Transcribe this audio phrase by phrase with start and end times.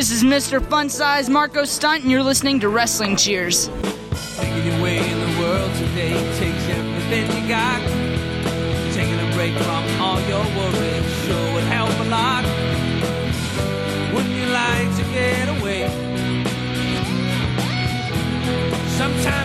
[0.00, 0.64] This is Mr.
[0.64, 3.68] Fun Size Marco Stunt, and you're listening to Wrestling Cheers.
[3.68, 7.82] Your way in the world today takes everything you got.
[8.94, 12.44] Taking a break from all your worries sure would help a lot.
[14.14, 15.86] Wouldn't you like to get away?
[18.96, 19.39] Sometimes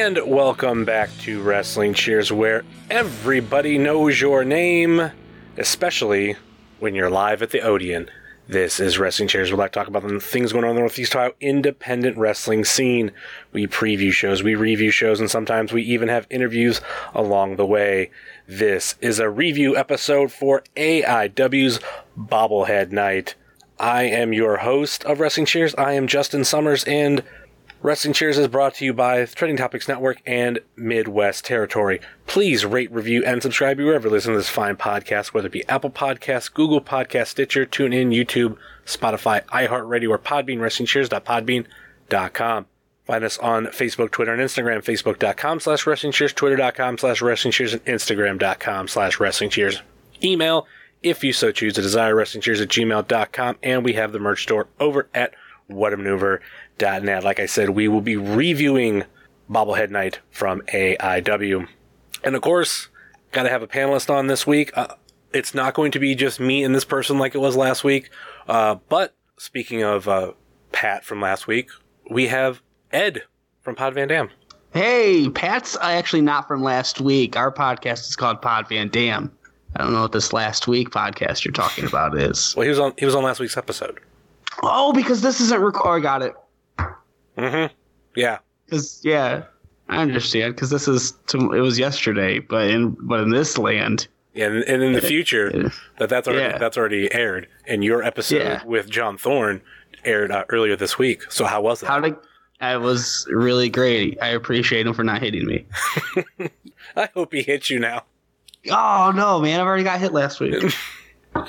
[0.00, 5.10] And welcome back to Wrestling Cheers, where everybody knows your name,
[5.56, 6.36] especially
[6.78, 8.08] when you're live at the Odeon.
[8.46, 9.50] This is Wrestling Cheers.
[9.50, 12.64] We like to talk about the things going on in the Northeast Ohio independent wrestling
[12.64, 13.10] scene.
[13.50, 16.80] We preview shows, we review shows, and sometimes we even have interviews
[17.12, 18.12] along the way.
[18.46, 21.80] This is a review episode for AIW's
[22.16, 23.34] Bobblehead Night.
[23.80, 25.74] I am your host of Wrestling Cheers.
[25.74, 27.24] I am Justin Summers, and
[27.80, 32.00] Wrestling Cheers is brought to you by Trending Topics Network and Midwest Territory.
[32.26, 35.68] Please rate, review, and subscribe wherever you listen to this fine podcast, whether it be
[35.68, 42.66] Apple Podcasts, Google Podcasts, Stitcher, TuneIn, YouTube, Spotify, iHeartRadio, or Podbean, WrestlingCheers.podbean.com.
[43.04, 47.74] Find us on Facebook, Twitter, and Instagram, Facebook.com slash Wrestling Cheers, Twitter.com slash Wrestling Cheers,
[47.74, 49.82] and Instagram.com slash Wrestling Cheers.
[50.22, 50.66] Email,
[51.04, 54.66] if you so choose to desire, WrestlingCheers at gmail.com, and we have the merch store
[54.80, 55.32] over at
[56.78, 57.24] whatamaneuver.net.
[57.24, 59.04] Like I said, we will be reviewing
[59.50, 61.66] Bobblehead Night from AIW.
[62.24, 62.88] And of course,
[63.32, 64.70] got to have a panelist on this week.
[64.76, 64.94] Uh,
[65.32, 68.10] it's not going to be just me and this person like it was last week.
[68.46, 70.32] Uh, but speaking of uh,
[70.72, 71.70] Pat from last week,
[72.10, 72.62] we have
[72.92, 73.22] Ed
[73.60, 74.30] from Pod Van Dam.
[74.72, 77.36] Hey, Pat's actually not from last week.
[77.36, 79.32] Our podcast is called Pod Van Dam.
[79.76, 82.54] I don't know what this last week podcast you're talking about is.
[82.56, 84.00] Well, he was on he was on last week's episode.
[84.62, 86.00] Oh, because this isn't record.
[86.00, 86.34] I got it.
[87.38, 87.72] Mm-hmm.
[88.16, 88.38] Yeah.
[88.66, 89.44] Because yeah,
[89.88, 90.54] I understand.
[90.54, 94.64] Because this is to, it was yesterday, but in but in this land, Yeah, and,
[94.64, 96.58] and in the future, that that's already Yeah.
[96.58, 98.64] that's already aired, and your episode Yeah.
[98.64, 99.62] with John Thorne
[100.04, 101.30] aired uh, earlier this week.
[101.30, 101.86] So how was it?
[101.86, 102.16] how did
[102.60, 104.18] I was really great.
[104.20, 105.64] I appreciate him for not hitting me.
[106.96, 108.02] I hope he hits you now.
[108.70, 109.60] Oh no, man!
[109.60, 110.74] I've already got hit last week.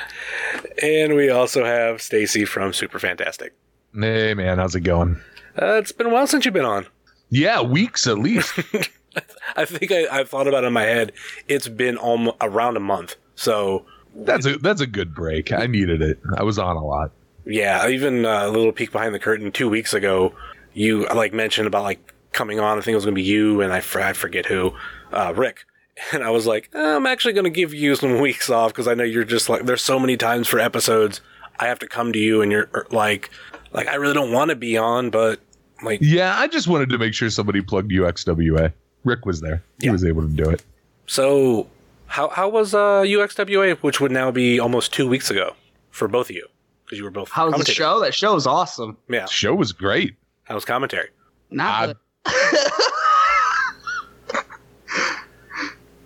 [0.82, 3.54] And we also have Stacy from Super Fantastic.
[3.94, 5.20] Hey man, how's it going?
[5.62, 6.86] Uh, it's been a while since you've been on.
[7.30, 8.58] Yeah, weeks at least.
[9.56, 11.12] I think I, I thought about it in my head.
[11.48, 13.16] It's been almost around a month.
[13.36, 15.52] So that's a that's a good break.
[15.52, 16.20] I needed it.
[16.38, 17.12] I was on a lot.
[17.46, 19.52] yeah, even uh, a little peek behind the curtain.
[19.52, 20.34] Two weeks ago,
[20.74, 22.78] you like mentioned about like coming on.
[22.78, 24.74] I think it was going to be you and I, I forget who,
[25.12, 25.66] uh, Rick.
[26.14, 28.88] And I was like, "Uh, I'm actually going to give you some weeks off because
[28.88, 31.20] I know you're just like there's so many times for episodes
[31.60, 33.30] I have to come to you and you're er, like
[33.74, 35.42] like I really don't want to be on, but
[35.84, 38.74] like Yeah, I just wanted to make sure somebody plugged UXWA.
[39.04, 39.64] Rick was there.
[39.80, 39.92] He Yeah.
[39.94, 40.64] was able to do it.
[41.08, 41.68] So,
[42.08, 45.56] how how was uh, UXWA, which would now be almost two weeks ago
[45.92, 46.48] for both of you
[46.86, 47.30] because you were both.
[47.32, 48.00] How was the show?
[48.02, 48.98] That show was awesome.
[49.10, 50.16] Yeah, Show was great.
[50.44, 51.10] how was commentary?
[51.52, 51.96] Not.
[52.26, 52.66] I-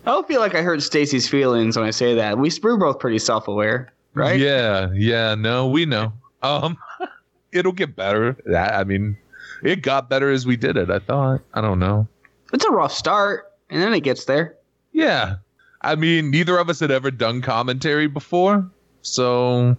[0.05, 2.37] I don't feel like I hurt Stacy's feelings when I say that.
[2.37, 4.37] We we're both pretty self-aware, right?
[4.37, 6.11] Yeah, yeah, no, we know.
[6.41, 6.77] Um
[7.53, 8.35] it'll get better.
[8.53, 9.17] I I mean,
[9.63, 11.41] it got better as we did it, I thought.
[11.53, 12.07] I don't know.
[12.51, 14.55] It's a rough start, and then it gets there.
[14.91, 15.35] Yeah.
[15.81, 18.69] I mean, neither of us had ever done commentary before.
[19.01, 19.75] So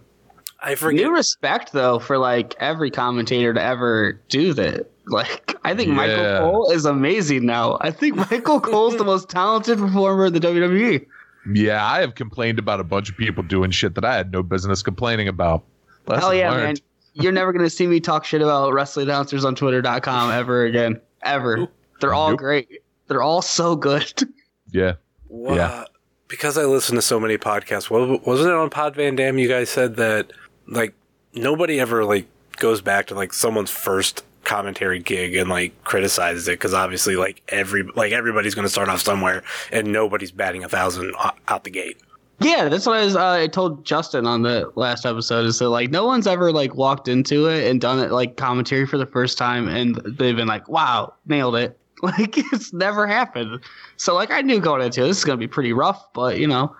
[0.61, 1.05] I forget.
[1.05, 4.91] New respect though for like every commentator to ever do that.
[5.07, 7.77] Like I think Michael Cole is amazing now.
[7.81, 10.39] I think Michael Cole's the most talented performer in the.
[10.39, 11.05] WWE.
[11.53, 14.41] Yeah, I have complained about a bunch of people doing shit that I had no
[14.41, 15.63] business complaining about.
[16.07, 16.63] Lesson Hell yeah, learned.
[16.63, 16.75] man.
[17.15, 20.99] You're never gonna see me talk shit about wrestling announcers on Twitter.com ever again.
[21.23, 21.67] Ever.
[22.01, 22.39] They're all Nope.
[22.39, 22.81] great.
[23.07, 24.11] They're all so good.
[24.71, 24.93] Yeah.
[25.29, 25.83] Wha- Yeah.
[26.27, 27.89] Because I listen to so many podcasts.
[27.89, 29.37] Wa- Wasn't it on Pod Van Dam?
[29.37, 30.31] You guys said that
[30.67, 30.93] like
[31.33, 32.25] nobody ever like
[32.57, 37.41] goes back to like someone's first commentary gig and like criticizes it because obviously like
[37.49, 41.13] every like everybody's going to start off somewhere and nobody's batting a thousand
[41.47, 41.97] out the gate.
[42.39, 43.15] Yeah, that's what I was.
[43.15, 46.75] Uh, I told Justin on the last episode is that like no one's ever like
[46.75, 50.47] walked into it and done it like commentary for the first time, and they've been
[50.47, 53.63] like, "Wow, nailed it!" Like it's never happened.
[53.97, 56.45] So like I knew going into it, this is gonna be pretty rough, but you
[56.45, 56.75] know,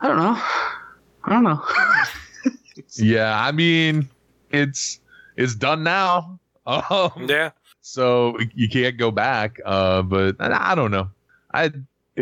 [0.00, 0.42] I don't know.
[1.24, 1.62] I don't know.
[2.96, 4.08] Yeah, I mean,
[4.50, 5.00] it's
[5.36, 6.38] it's done now.
[6.66, 7.50] Um, Yeah,
[7.80, 9.58] so you can't go back.
[9.64, 11.10] Uh, but I, I don't know.
[11.52, 11.72] I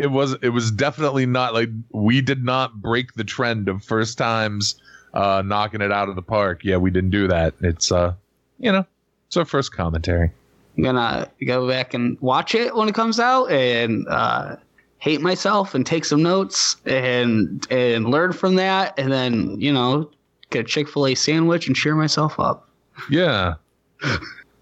[0.03, 4.17] it was it was definitely not like we did not break the trend of first
[4.17, 4.75] times
[5.13, 6.63] uh knocking it out of the park.
[6.63, 7.53] Yeah, we didn't do that.
[7.61, 8.13] It's uh
[8.59, 8.85] you know,
[9.27, 10.31] it's our first commentary.
[10.77, 14.55] I'm gonna go back and watch it when it comes out and uh,
[14.99, 20.09] hate myself and take some notes and and learn from that and then you know
[20.51, 22.69] get a Chick Fil A sandwich and cheer myself up.
[23.09, 23.55] Yeah.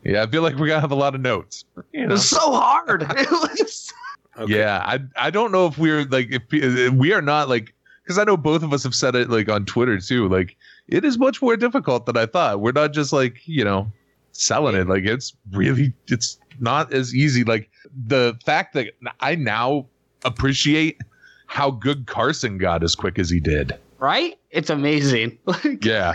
[0.03, 1.65] Yeah, I feel like we're gonna have a lot of notes.
[1.91, 3.03] You It was so hard.
[3.17, 3.93] It was.
[4.37, 4.57] Okay.
[4.59, 6.43] Yeah, I I don't know if we're like if
[6.91, 7.73] uh, we are not like
[8.03, 10.27] because I know both of us have said it like on Twitter too.
[10.29, 10.55] Like
[10.87, 12.61] it is much more difficult than I thought.
[12.61, 13.91] We're not just like you know
[14.33, 14.87] selling it.
[14.87, 17.43] Like it's really it's not as easy.
[17.43, 17.69] Like
[18.05, 19.87] the fact that I now
[20.23, 21.01] appreciate
[21.47, 23.73] how good Carson got as quick as he did.
[23.99, 24.37] right?
[24.51, 25.37] It's amazing.
[25.81, 26.13] Yeah,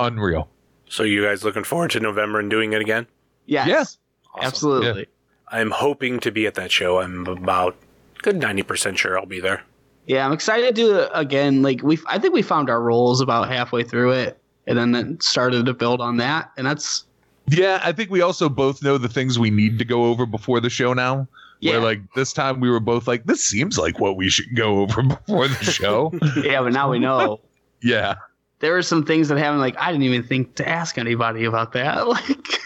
[0.00, 0.48] unreal.
[0.88, 3.06] So you guys looking forward to November and doing it again?
[3.46, 3.98] yes, Yes.
[4.34, 4.46] Awesome.
[4.46, 5.06] absolutely.
[5.50, 7.00] I'm hoping to be at that show.
[7.00, 7.76] I'm about
[8.22, 9.62] good ninety percent sure I'll be there.
[10.06, 11.62] Yeah, I'm excited to do it again.
[11.62, 15.22] Like we, I think we found our roles about halfway through it, and then it
[15.22, 17.04] started to build on that, and that's
[17.46, 20.60] Yeah, I think we also both know the things we need to go over before
[20.60, 21.28] the show now.
[21.60, 24.54] yeah, Where like this time we were both like, this seems like what we should
[24.56, 26.12] go over before the show.
[26.42, 26.62] yeah.
[26.62, 27.40] But now we know
[27.82, 28.14] yeah.
[28.60, 29.60] there were some things that happened.
[29.60, 32.06] Like I didn't even think to ask anybody about that.
[32.08, 32.60] Like,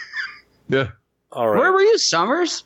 [0.69, 0.91] Yeah.
[1.33, 1.59] All right.
[1.59, 2.63] where were you, Summers?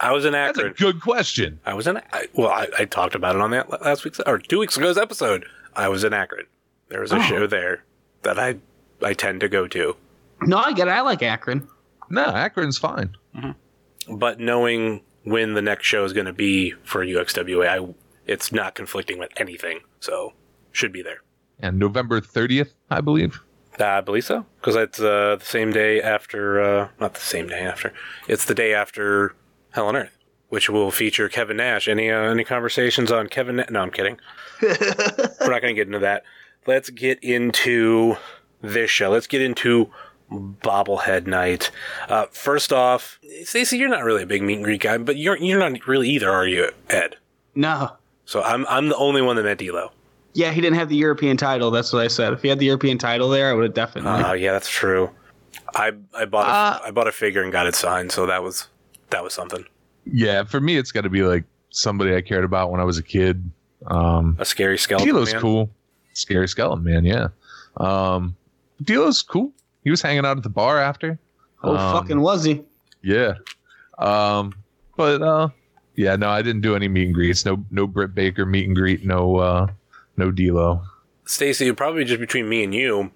[0.00, 0.68] I was in Akron.
[0.68, 1.60] That's a good question.
[1.66, 1.98] I was in.
[2.12, 4.98] I, well, I, I talked about it on that last week's or two weeks ago's
[4.98, 5.44] episode.
[5.76, 6.46] I was in Akron.
[6.88, 7.22] There was a Oh.
[7.22, 7.84] show there
[8.22, 8.56] that I
[9.02, 9.96] I tend to go to,
[10.42, 10.92] No, I get it.
[10.92, 11.68] I like Akron.
[12.10, 13.16] No, Akron's fine.
[13.36, 14.16] Mm-hmm.
[14.16, 17.94] but knowing when the next show is going to be for UXWA, I,
[18.26, 20.32] it's not conflicting with anything, so
[20.72, 21.22] should be there.
[21.60, 23.40] And November 30th, I believe.
[23.80, 27.60] I believe so because it's uh, the same day after, uh, not the same day
[27.60, 27.92] after.
[28.28, 29.34] It's the day after
[29.72, 30.16] Hell on Earth,
[30.48, 31.88] which will feature Kevin Nash.
[31.88, 33.56] Any uh, any conversations on Kevin?
[33.56, 34.18] Na- no, I'm kidding.
[34.62, 36.22] We're not going to get into that.
[36.66, 38.16] Let's get into
[38.62, 39.10] this show.
[39.10, 39.90] Let's get into
[40.30, 41.70] bobblehead night.
[42.08, 45.36] Uh, first off, Stacey, you're not really a big meet and greet guy, but you're
[45.36, 47.16] you're not really either, are you, Ed?
[47.54, 47.96] No.
[48.24, 49.92] So I'm I'm the only one that met D'Lo.
[50.34, 51.70] Yeah, he didn't have the European title.
[51.70, 52.32] That's what I said.
[52.32, 54.10] If he had the European title there, I would have definitely.
[54.24, 55.10] Oh yeah, that's true.
[55.74, 56.50] I I bought a,
[56.84, 58.68] Uh, I bought a figure and got it signed, so that was
[59.10, 59.64] that was something.
[60.04, 62.98] Yeah, for me, it's got to be like somebody I cared about when I was
[62.98, 63.48] a kid.
[63.86, 65.08] Um, A scary skeleton.
[65.08, 65.40] D'Lo's man.
[65.40, 65.70] cool.
[66.14, 67.28] Scary skeleton man, yeah.
[67.76, 68.36] Um,
[68.82, 69.52] D'Lo's cool.
[69.84, 71.18] He was hanging out at the bar after.
[71.62, 72.62] oh, um, fucking was he?
[73.02, 73.34] Yeah.
[73.98, 74.54] Um,
[74.96, 75.48] but uh,
[75.96, 77.44] yeah, no, I didn't do any meet and greets.
[77.44, 79.04] No, no Britt Baker meet and greet.
[79.04, 79.66] No, uh,
[80.16, 80.82] no D'Lo.
[81.26, 83.10] Stacy, probably just between me and you.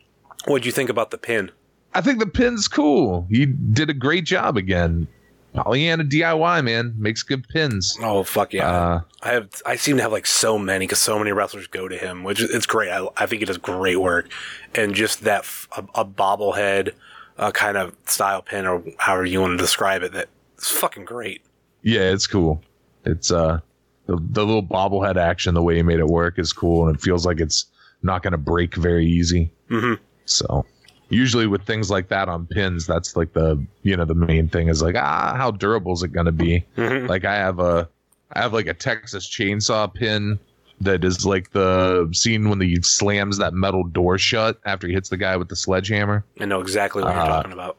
[0.47, 1.51] What'd you think about the pin?
[1.95, 3.27] I think the pin's cool.
[3.31, 5.09] He did a great job again.
[5.55, 7.97] Pollyanna DIY man makes good pins.
[8.03, 8.71] Oh fuck yeah!
[8.71, 11.89] Uh, I have I seem to have like so many because so many wrestlers go
[11.89, 12.91] to him, which is it's great.
[12.91, 14.29] I, I think he does great work,
[14.75, 16.93] and just that f- a, a bobblehead
[17.39, 21.07] uh, kind of style pin or however you want to describe it, that it's fucking
[21.07, 21.41] great.
[21.83, 22.61] yeah, it's cool.
[23.05, 23.61] It's uh,
[24.09, 27.01] the the little bobblehead action, the way he made it work is cool, and it
[27.01, 27.67] feels like it's
[28.03, 29.51] not going to break very easy.
[29.69, 29.95] hmm
[30.25, 30.65] So
[31.11, 34.69] usually with things like that on pins, that's like the you know the main thing
[34.69, 36.65] is like ah how durable is it going to be?
[36.77, 37.89] hmm Like I have a
[38.33, 40.39] I have like a Texas chainsaw pin
[40.81, 45.09] that is like the scene when he slams that metal door shut after he hits
[45.09, 46.25] the guy with the sledgehammer.
[46.41, 47.77] I know exactly what Uh, you're talking about.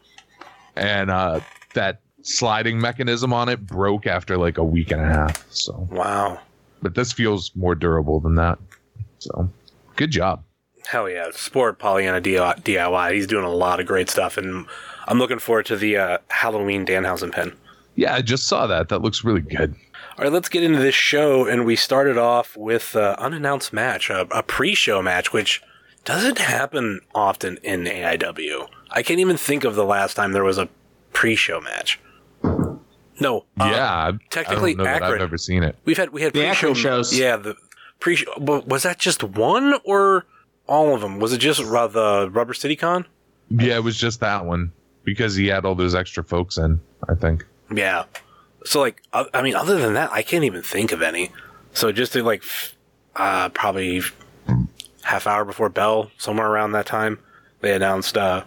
[0.76, 1.40] And uh
[1.74, 5.46] that sliding mechanism on it broke after like a week and a half.
[5.52, 6.40] So Wow,
[6.82, 8.60] but this feels more durable than that.
[9.20, 9.50] So
[9.96, 10.44] good job.
[10.88, 11.30] hell yeah!
[11.32, 13.14] Sport Pollyanna DIY.
[13.14, 14.66] He's doing a lot of great stuff, and
[15.08, 17.54] I'm looking forward to the uh, Halloween Danhausen pen.
[17.96, 18.90] Yeah, I just saw that.
[18.90, 19.76] That looks really good.
[20.18, 24.10] All right, let's get into this show, and we started off with uh, unannounced match,
[24.10, 25.62] a, a pre-show match, which
[26.06, 28.68] doesn't happen often in AIW.
[28.92, 30.70] I can't even think of the last time there was a
[31.14, 32.00] pre-show match.
[32.44, 35.76] No, uh, yeah, I- technically I don't know that I've never seen it.
[35.86, 37.18] we've had we had The pre-show Akron shows.
[37.18, 37.56] Yeah, the
[38.00, 38.32] pre-show.
[38.40, 40.26] But was that just one or
[40.68, 41.20] all of them?
[41.20, 43.06] Was it just uh, the Rubber City Con?
[43.50, 44.72] Yeah, it was just that one
[45.04, 46.80] because he had all those extra folks in.
[47.10, 47.46] I think.
[47.74, 48.06] Yeah.
[48.66, 51.32] So like, uh, I mean, other than that, I can't even think of any.
[51.74, 52.44] So just to like,
[53.16, 54.02] uh, probably
[55.04, 57.20] half hour before Bell, somewhere around that time,
[57.62, 58.44] they announced uh,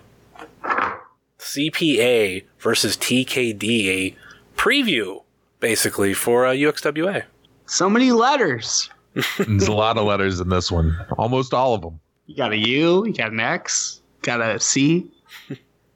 [1.43, 4.17] CPA versus TKD, a
[4.57, 5.23] preview
[5.61, 7.25] basically for uh, UXWA.
[7.67, 8.91] So many letters.
[9.39, 10.97] There's a lot of letters in this one.
[11.19, 12.01] Almost all of them.
[12.27, 13.05] You got a U.
[13.07, 14.01] You got an X.
[14.23, 15.11] Got a C.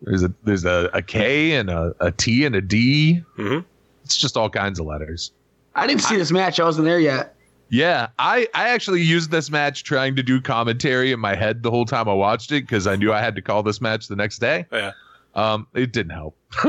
[0.02, 3.22] There's a there's a, a K and a, a T and a D.
[3.38, 3.64] Mhm.
[4.04, 5.32] It's just all kinds of letters.
[5.74, 6.60] I didn't see this match.
[6.60, 7.34] I wasn't there yet.
[7.68, 11.70] Yeah, I, I actually used this match trying to do commentary in my head the
[11.70, 14.14] whole time I watched it because I knew I had to call this match the
[14.16, 14.66] next day.
[14.70, 14.92] Yeah.
[15.36, 16.36] Um, it didn't help.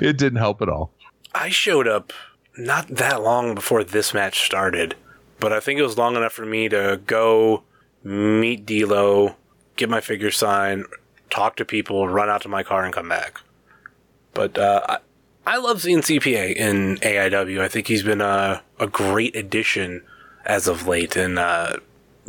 [0.00, 0.92] it didn't help at all.
[1.34, 2.12] I showed up
[2.56, 4.94] not that long before this match started,
[5.40, 7.64] but I think it was long enough for me to go
[8.04, 9.36] meet D'Lo,
[9.74, 10.84] get my figure sign,
[11.28, 13.40] talk to people, run out to my car, and come back.
[14.32, 14.98] But uh, I,
[15.46, 17.60] I love seeing CPA in AIW.
[17.60, 20.02] I think he's been a, a great addition
[20.44, 21.78] as of late, and uh,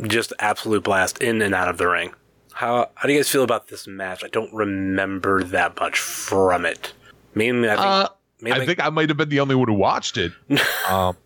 [0.02, 2.12] just absolute blast in and out of the ring.
[2.58, 4.24] How how do you guys feel about this match?
[4.24, 6.92] I don't remember that much from it.
[7.36, 7.86] Mainly, I think.
[7.86, 8.08] Uh,
[8.40, 10.32] mainly I think I might have been the only one who watched it.
[10.88, 11.16] um,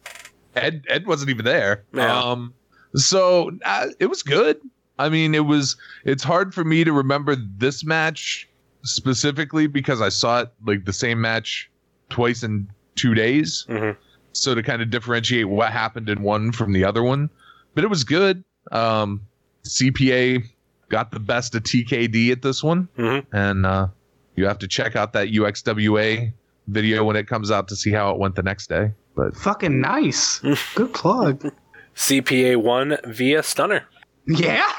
[0.57, 1.85] Ed Ed wasn't even there.
[1.95, 2.21] Yeah.
[2.23, 2.53] Um,
[2.95, 4.61] so uh, it was good.
[4.99, 5.75] I mean, it was.
[6.05, 8.47] It's hard for me to remember this match
[8.83, 11.71] specifically because I saw it like the same match
[12.11, 13.65] twice in two days.
[13.71, 13.97] Mhm.
[14.33, 17.31] So to kind of differentiate what happened in one from the other one,
[17.75, 18.45] but it was good.
[18.71, 19.23] Um,
[19.65, 20.45] CPA
[20.93, 23.25] got the best of TKD at this one, Mhm.
[23.33, 23.89] and uh,
[24.37, 26.33] you have to check out that UXWA
[26.69, 28.93] video when it comes out to see how it went the next day.
[29.17, 30.39] But fucking nice.
[30.75, 31.51] Good plug.
[31.97, 33.85] CPA won via stunner.
[34.27, 34.63] Yeah.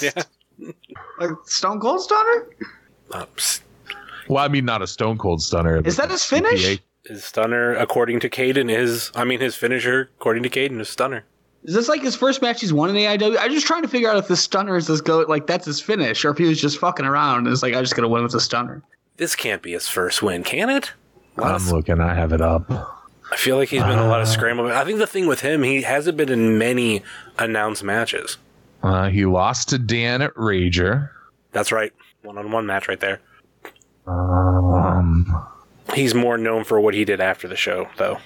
[0.00, 0.22] Yeah.
[1.20, 2.46] Like Stone Cold Stunner?
[3.12, 3.60] Uh, s-
[4.28, 5.80] well, I mean, not a Stone Cold Stunner.
[5.84, 6.64] Is that his finish?
[6.64, 6.80] CPA.
[7.06, 11.24] his stunner, according to Caden, is I mean his finisher, according to Caden, is stunner.
[11.64, 13.36] Is this like his first match he's won in AIW?
[13.38, 15.80] I'm just trying to figure out if the stunner is his go like that's his
[15.80, 18.22] finish, or if he was just fucking around and is like, I'm just gotta win
[18.22, 18.82] with the stunner.
[19.16, 20.92] This can't be his first win, can it?
[21.36, 22.00] A lot of- I'm looking.
[22.00, 22.70] I have it up.
[23.30, 24.66] I feel like he's been a lot of scramble.
[24.72, 27.02] I think the thing with him, he hasn't been in many
[27.38, 28.38] announced matches.
[28.82, 31.10] Uh, he lost to Dan at Rager.
[31.52, 33.20] That's right, one on one match right there.
[34.06, 35.46] Um,
[35.94, 38.18] He's more known for what he did after the show, though.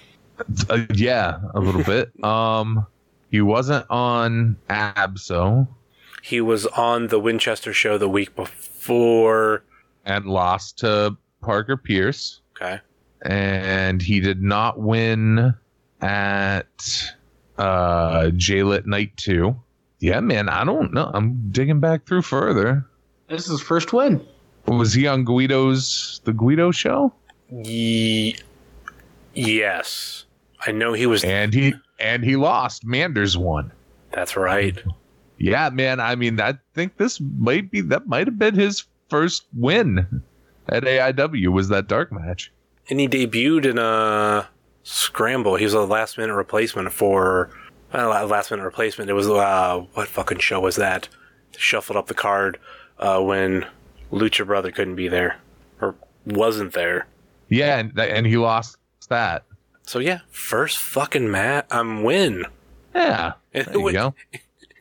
[0.68, 2.10] uh, yeah, a little bit.
[2.24, 2.86] Um,
[3.32, 5.66] he wasn't on Abso
[6.22, 9.64] He was on the Winchester show the week before.
[10.04, 12.40] and lost to Parker Pierce.
[12.56, 12.78] Okay,
[13.22, 15.54] and he did not win
[16.00, 17.12] at
[17.58, 19.56] uh J-Lit Night 2.
[20.00, 21.10] Yeah, man, I don't know.
[21.14, 22.84] I'm digging back through further.
[23.28, 24.24] This is his first win.
[24.66, 27.12] Was he on Guido's the Guido show?
[27.50, 28.36] Ye-
[29.34, 30.24] yes,
[30.66, 31.24] I know he was.
[31.24, 32.84] And he and he lost.
[32.84, 33.72] Manders won.
[34.12, 34.82] That's right.
[35.38, 36.00] Yeah, man.
[36.00, 40.22] I mean, I think this might be that might have been his first win
[40.68, 41.48] at AIW.
[41.48, 42.52] Was that dark match?
[42.90, 44.48] And he debuted in a
[44.82, 45.56] scramble.
[45.56, 47.50] He was a last minute replacement for
[47.92, 49.10] last minute replacement.
[49.10, 51.08] It was uh, what fucking show was that?
[51.56, 52.58] Shuffled up the card
[52.98, 53.66] uh, when
[54.10, 55.38] Lucha Brother couldn't be there
[55.80, 55.94] or
[56.26, 57.06] wasn't there.
[57.48, 58.78] Yeah, and and he lost
[59.08, 59.44] that.
[59.84, 62.44] So yeah, first fucking mat um win,
[62.94, 64.14] Yeah, and there you it, go.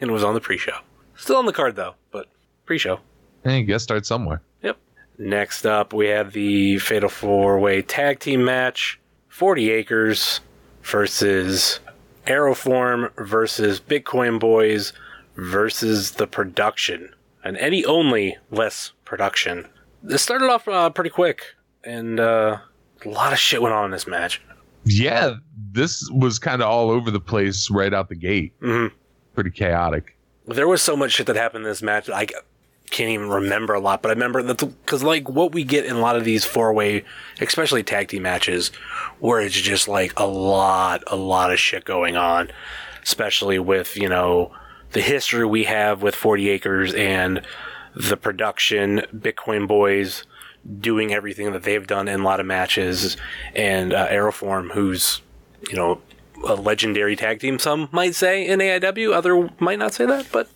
[0.01, 0.77] and it was on the pre-show.
[1.15, 2.27] Still on the card though, but
[2.65, 2.99] pre-show.
[3.43, 4.41] Hey, you guess start somewhere.
[4.61, 4.77] Yep.
[5.17, 10.39] Next up, we have the Fatal Four Way Tag Team match 40 Acres
[10.83, 11.79] versus
[12.27, 14.93] Aeroform versus Bitcoin Boys
[15.35, 17.13] versus the production.
[17.43, 19.67] and Eddie only less production.
[20.03, 21.43] This started off uh, pretty quick,
[21.83, 22.57] and uh,
[23.05, 24.41] a lot of shit went on in this match.
[24.83, 25.35] Yeah,
[25.71, 28.53] this was kind of all over the place right out the gate.
[28.61, 28.87] hmm
[29.35, 30.17] Pretty chaotic.
[30.47, 32.09] there was so much shit that happened in this match.
[32.09, 32.27] I
[32.89, 35.95] can't even remember a lot, but I remember that because like what we get in
[35.95, 37.05] a lot of these four way,
[37.39, 38.69] especially tag team matches,
[39.19, 42.51] where it's just like a lot, a lot of shit going on,
[43.03, 44.51] especially with you know
[44.91, 47.41] the history we have with Forty Acres and
[47.95, 50.23] the production, Bitcoin Boys
[50.79, 53.17] doing everything that they've done in a lot of matches,
[53.55, 55.21] and uh, Aeroform, who's
[55.69, 56.01] you know
[56.47, 57.59] a legendary tag team.
[57.59, 60.49] Some might say in AIW, other might not say that, but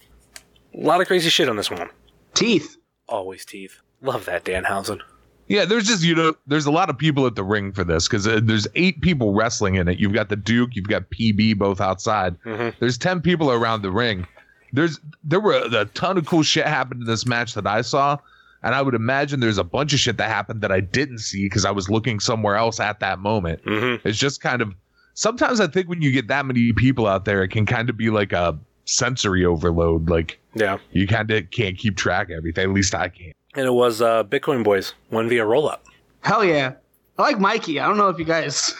[0.73, 1.89] a lot of crazy shit on this one.
[2.33, 2.77] Teeth.
[3.07, 3.79] Always teeth.
[4.01, 4.99] Love that Danhausen.
[5.47, 8.07] Yeah, there's just you know, there's a lot of people at the ring for this
[8.07, 9.99] because uh, there's eight people wrestling in it.
[9.99, 12.35] You've got the Duke, you've got PB both outside.
[12.45, 12.73] Mhm.
[12.79, 14.25] There's ten people around the ring.
[14.73, 17.81] There's there were a, a ton of cool shit happened in this match that I
[17.81, 18.17] saw,
[18.65, 21.45] and I would imagine there's a bunch of shit that happened that I didn't see
[21.45, 23.63] because I was looking somewhere else at that moment.
[23.63, 24.05] Mm-hmm.
[24.07, 24.73] It's just kind of
[25.13, 27.95] sometimes I think when you get that many people out there, it can kind of
[27.95, 30.09] be like a sensory overload.
[30.09, 30.79] Like Yeah.
[30.91, 32.65] you kind of can't keep track of everything.
[32.65, 33.35] At least I can't.
[33.55, 35.85] And it was uh, Bitcoin Boys, one via roll up.
[36.21, 36.73] Hell yeah.
[37.17, 37.79] I like Mikey.
[37.79, 38.73] I don't know if you guys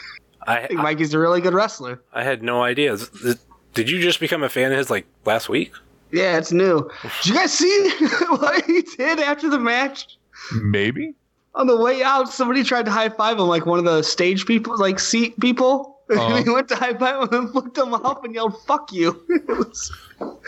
[0.46, 2.02] I, think Mikey's a really good wrestler.
[2.12, 2.92] I had no idea.
[2.92, 3.38] Is- is-
[3.72, 5.72] Did you just become a fan of his like last week?
[6.12, 6.88] Yeah, it's new.
[7.22, 7.90] Did you guys see
[8.28, 10.16] what he did after the match?
[10.62, 11.14] Maybe.
[11.54, 14.46] On the way out, somebody tried to high five him, like one of the stage
[14.46, 15.92] people, like seat people.
[16.08, 16.36] Uh-huh.
[16.40, 19.90] he went to high five him and looked him up and yelled "fuck you." Was,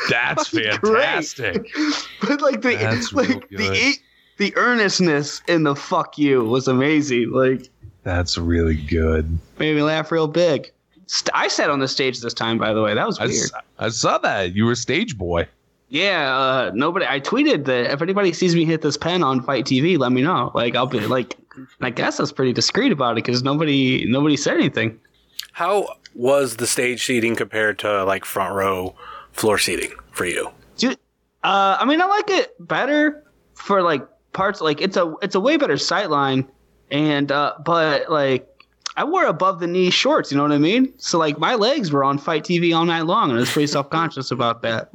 [0.08, 0.72] That's great.
[0.80, 1.66] fantastic.
[2.20, 3.94] but like the That's like the
[4.36, 7.32] the earnestness in the "fuck you" was amazing.
[7.32, 7.70] Like
[8.04, 9.36] That's really good.
[9.58, 10.70] made me laugh real big.
[11.08, 12.94] St- I sat on the stage this time, by the way.
[12.94, 13.36] That was I, weird.
[13.44, 14.54] s- I saw that.
[14.54, 15.48] You were stage boy.
[15.88, 17.06] Yeah, uh, nobody.
[17.08, 20.20] I tweeted that if anybody sees me hit this pen on FITE TV, let me
[20.20, 20.52] know.
[20.54, 21.36] Like I'll be like,
[21.80, 25.00] I guess I was pretty discreet about it because nobody nobody said anything.
[25.52, 28.94] How was the stage seating compared to like front row
[29.32, 30.50] floor seating for you?
[30.76, 30.98] Dude,
[31.42, 33.24] uh, I mean, I like it better
[33.54, 34.60] for like parts.
[34.60, 36.46] Like it's a it's a way better sight line,
[36.90, 38.46] and uh, but like
[38.99, 40.31] I wore above the knee shorts.
[40.31, 40.93] You know what I mean?
[40.99, 43.69] So like my legs were on FITE TV all night long, and I was pretty
[43.69, 44.90] self conscious about that.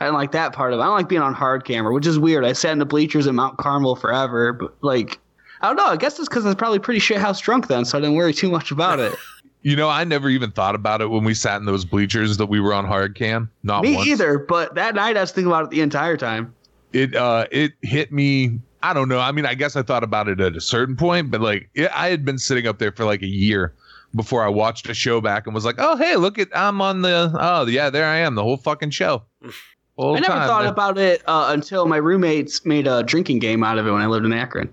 [0.00, 0.82] I didn't like that part of it.
[0.82, 2.44] I don't like being on hard camera, which is weird.
[2.44, 5.18] I sat in the bleachers at Mount Carmel forever, but like.
[5.60, 5.86] I don't know.
[5.86, 8.14] I guess it's because I was probably pretty shit house drunk then, so I didn't
[8.14, 9.12] worry too much about it.
[9.62, 12.46] You know, I never even thought about it when we sat in those bleachers that
[12.46, 13.50] we were on hard cam.
[13.64, 14.06] Not Me once.
[14.06, 16.54] either, but that night I was thinking about it the entire time.
[16.92, 18.60] It uh it hit me.
[18.82, 19.18] I don't know.
[19.18, 21.90] I mean, I guess I thought about it at a certain point, but like it,
[21.94, 23.74] I had been sitting up there for like a year
[24.14, 27.02] before I watched a show back and was like, "Oh, hey, look at I'm on
[27.02, 29.22] the oh yeah, there I am, the whole fucking show."
[29.96, 30.46] Whole I never time.
[30.46, 34.00] thought about it uh, until my roommates made a drinking game out of it when
[34.00, 34.72] I lived in Akron.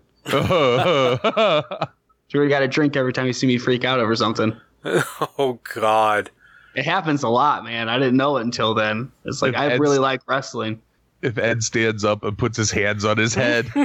[2.27, 4.55] So we got to drink every time you see me freak out over something.
[4.85, 6.29] oh God.
[6.75, 7.88] It happens a lot, man.
[7.88, 9.12] I didn't know it until then.
[9.24, 10.81] It's like If I really like wrestling.
[11.25, 13.70] If Ed stands up and puts his hands on his head,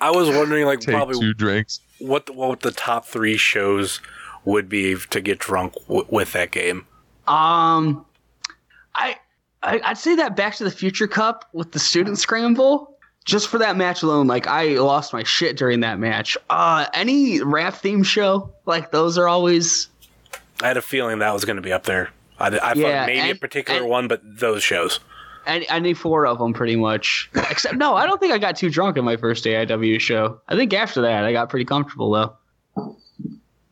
[0.00, 1.80] I was wondering like take probably two drinks.
[1.98, 4.00] what the, what the top three shows
[4.44, 6.86] would be to get drunk w- with that game.
[7.26, 8.04] Um,
[8.94, 9.16] I,
[9.62, 12.90] I I'd say that Back to the Future Cup with the student scramble.
[13.24, 16.36] Just for that match alone, like I lost my shit during that match.
[16.50, 19.88] Uh, any rap theme show, like those are always
[20.62, 22.10] I had a feeling that was going to be up there.
[22.38, 25.00] I, I Yeah, thought maybe a particular and- one, but those shows.
[25.46, 27.30] Any, any four of them pretty much.
[27.50, 30.40] Except no, I don't think I got too drunk at my first AIW show.
[30.48, 32.36] I think after that I got pretty comfortable though.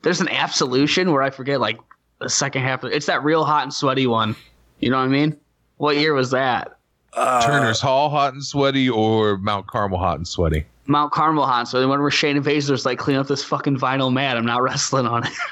[0.03, 1.79] There's an absolution where I forget like
[2.19, 2.83] the second half.
[2.85, 4.35] Of, it's that real hot and sweaty one.
[4.81, 5.37] You know what I mean?
[5.77, 6.77] What year was that?
[7.13, 10.65] Uh, Turner's Hall hot and sweaty or Mount Carmel hot and sweaty.
[10.87, 11.69] Mount Carmel hot.
[11.69, 15.07] So when we're Shayna Baszler's like clean up this fucking vinyl mat, I'm not wrestling
[15.07, 15.33] on it.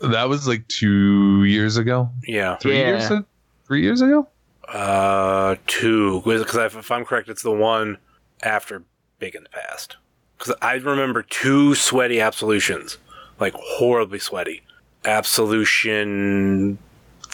[0.00, 2.10] That was like two years ago.
[2.26, 2.56] Yeah.
[2.56, 2.88] Three Yeah.
[2.88, 3.24] years ago?
[3.68, 4.26] Three years ago?
[4.68, 6.22] Uh, two.
[6.24, 7.98] Because if I'm correct, it's the one
[8.42, 8.82] after
[9.18, 9.96] Big in the Past.
[10.38, 12.98] Because I remember two sweaty absolutions,
[13.38, 14.62] like horribly sweaty.
[15.04, 16.78] Absolution,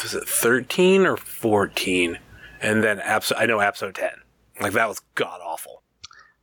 [0.02, 2.18] was it 13 or 14?
[2.60, 4.10] And then abso- I know Abso 10.
[4.60, 5.82] Like that was god awful.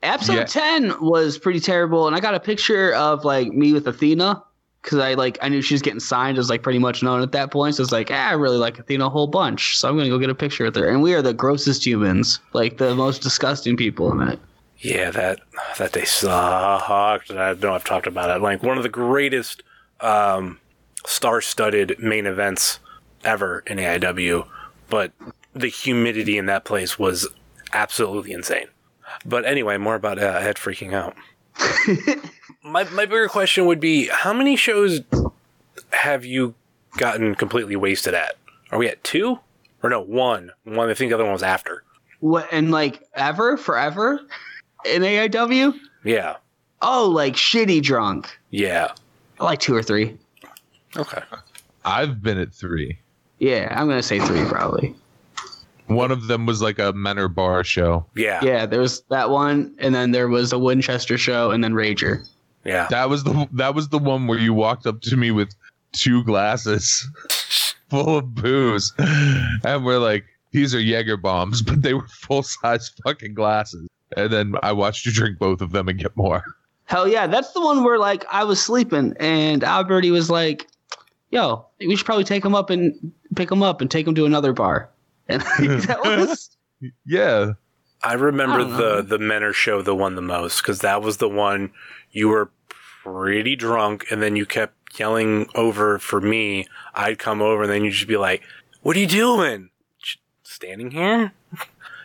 [0.02, 0.45] Episode Yeah.
[0.45, 2.08] 10 was pretty terrible.
[2.08, 4.43] And I got a picture of like me with Athena
[4.86, 6.38] because I like I knew she was getting signed.
[6.38, 7.76] Was like pretty much known at that point.
[7.76, 9.78] So it's like, ah, I really like Athena a whole bunch.
[9.78, 10.88] So I'm gonna go get a picture with her.
[10.88, 14.39] And we are the grossest humans, like the most disgusting people in it.
[14.80, 15.39] Yeah, that
[15.78, 17.32] that day sucked.
[17.32, 18.41] And I know I've talked about it.
[18.41, 19.63] Like one of the greatest
[20.02, 20.60] um,
[21.06, 22.80] star-studded main events
[23.24, 24.48] ever in AIW,
[24.89, 25.12] but
[25.54, 27.28] the humidity in that place was
[27.74, 28.67] absolutely insane.
[29.26, 31.15] But anyway, more about uh, Ed freaking out.
[32.65, 35.01] my my bigger question would be: How many shows
[35.91, 36.54] have you
[36.97, 38.36] gotten completely wasted at?
[38.71, 39.39] Are we at two
[39.84, 40.51] or no one?
[40.63, 40.89] One.
[40.89, 41.84] I think the other one was after.
[42.19, 44.19] What and like ever, forever
[44.86, 45.73] in AIW?
[46.04, 46.38] Yeah,
[46.82, 48.38] Oh, like shitty drunk.
[48.51, 48.91] yeah.
[49.39, 50.17] Like two or three.
[50.95, 51.21] Okay.
[51.84, 52.97] I've been at three.
[53.39, 54.95] Yeah, I'm gonna say three probably.
[55.88, 58.06] One of them was like a Menor bar show.
[58.15, 58.39] Yeah.
[58.43, 62.25] Yeah, there was that one, and then there was a Winchester show, and then Rager.
[62.65, 62.88] Yeah.
[62.89, 65.54] That was the that was the one where you walked up to me with
[65.91, 67.08] two glasses
[67.89, 72.91] full of booze, and we're like, "These are Jaeger bombs," but they were full size
[73.04, 73.88] fucking glasses.
[74.17, 76.43] And then I watched you drink both of them and get more.
[76.86, 80.67] Hell yeah, that's the one where like I was sleeping and Alberti was like,
[81.32, 84.25] "Yo, we should probably take him up and pick him up and take him to
[84.25, 84.89] another bar."
[85.28, 86.56] And that was
[87.06, 87.54] Yeah,
[88.04, 89.01] I remember I don't know.
[89.01, 91.71] the the Menor show the one the most because that was the one
[92.12, 92.51] you were
[93.06, 96.68] pretty drunk and then you kept yelling over for me.
[96.94, 98.41] I'd come over and then you'd just be like,
[98.82, 99.70] "What are you doing?
[100.44, 101.32] Standing here?"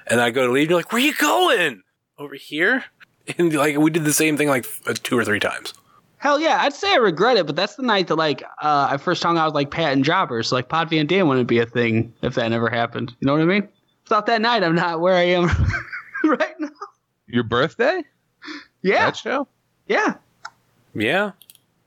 [0.07, 0.63] And I go to leave.
[0.63, 1.83] And you're like, "Where are you going?
[2.19, 2.85] Over here?"
[3.39, 4.67] And like we did the same thing like
[5.05, 5.73] two or three times.
[6.19, 6.59] hell yeah.
[6.63, 9.39] I'd say I regret it, but that's the night that like uh, I first hung
[9.39, 12.13] out with like Pat and Jobber, so like Pod Van Dam wouldn't be a thing
[12.23, 13.15] if that never happened.
[13.21, 13.69] You know what I mean?
[14.05, 15.49] Without that night, I'm not where I am
[16.25, 16.71] right now.
[17.29, 18.03] Your birthday?
[18.83, 19.47] Yeah, That show?
[19.87, 20.15] yeah,
[20.95, 21.33] Yeah,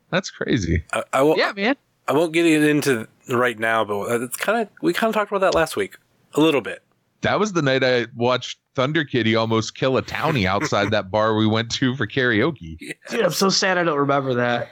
[0.09, 0.83] That's crazy.
[0.93, 1.37] I, I won't.
[1.39, 1.75] yeah, man.
[2.07, 5.31] I won't get it into right now, but it's kind of we kind of talked
[5.31, 5.97] about that last week
[6.33, 6.81] a little bit.
[7.21, 11.35] That was the night I watched Thunder Kitty almost kill a townie outside that bar
[11.35, 12.77] we went to for karaoke.
[13.09, 14.69] Dude, I'm so sad I don't remember that.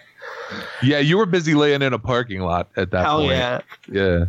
[0.84, 3.32] Yeah, you were busy laying in a parking lot at that Hell point.
[3.32, 3.62] yeah.
[3.90, 4.26] Yeah.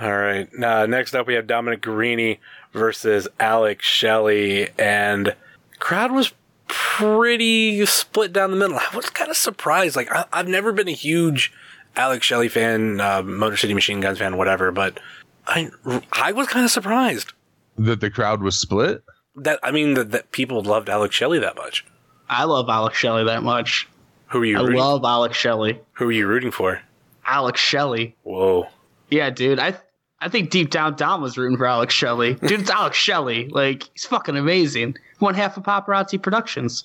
[0.00, 0.48] All right.
[0.62, 2.38] Uh, next up, we have Dominic Garrini
[2.72, 5.34] versus Alex Shelley, and
[5.78, 6.32] crowd was
[6.72, 8.76] pretty split down the middle.
[8.78, 9.94] I was kind of surprised.
[9.96, 11.52] Like I, I've never been a huge
[11.96, 14.98] Alex Shelley fan, uh, Motor City Machine Guns fan, whatever, but
[15.46, 15.70] I
[16.12, 17.32] I was kind of surprised
[17.78, 19.02] That the crowd was split?
[19.36, 21.84] that I mean that, that people loved Alex Shelley that much.
[22.28, 23.88] I love Alex Shelley that much.
[24.28, 24.58] Who are you?
[24.58, 25.78] I Rooting, love Alex Shelley.
[25.92, 26.80] who are you rooting for?
[27.26, 28.16] Alex Shelley.
[28.22, 28.66] Whoa.
[29.10, 29.58] Yeah, dude.
[29.58, 29.76] I
[30.20, 32.34] I think deep down Dom was rooting for Alex Shelley.
[32.34, 33.48] Dude, it's Alex Shelley.
[33.48, 34.96] Like he's fucking amazing.
[35.22, 36.82] One half of Paparazzi Productions.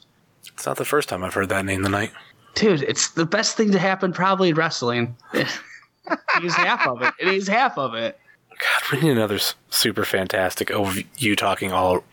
[0.53, 2.11] It's not the first time I've heard that name tonight.
[2.53, 5.17] Dude, it's the best thing to happen probably in wrestling.
[5.33, 7.15] he's half of it.
[7.19, 8.19] And he's half of it.
[8.51, 9.39] God, we need another
[9.71, 12.03] super fantastic of you talking all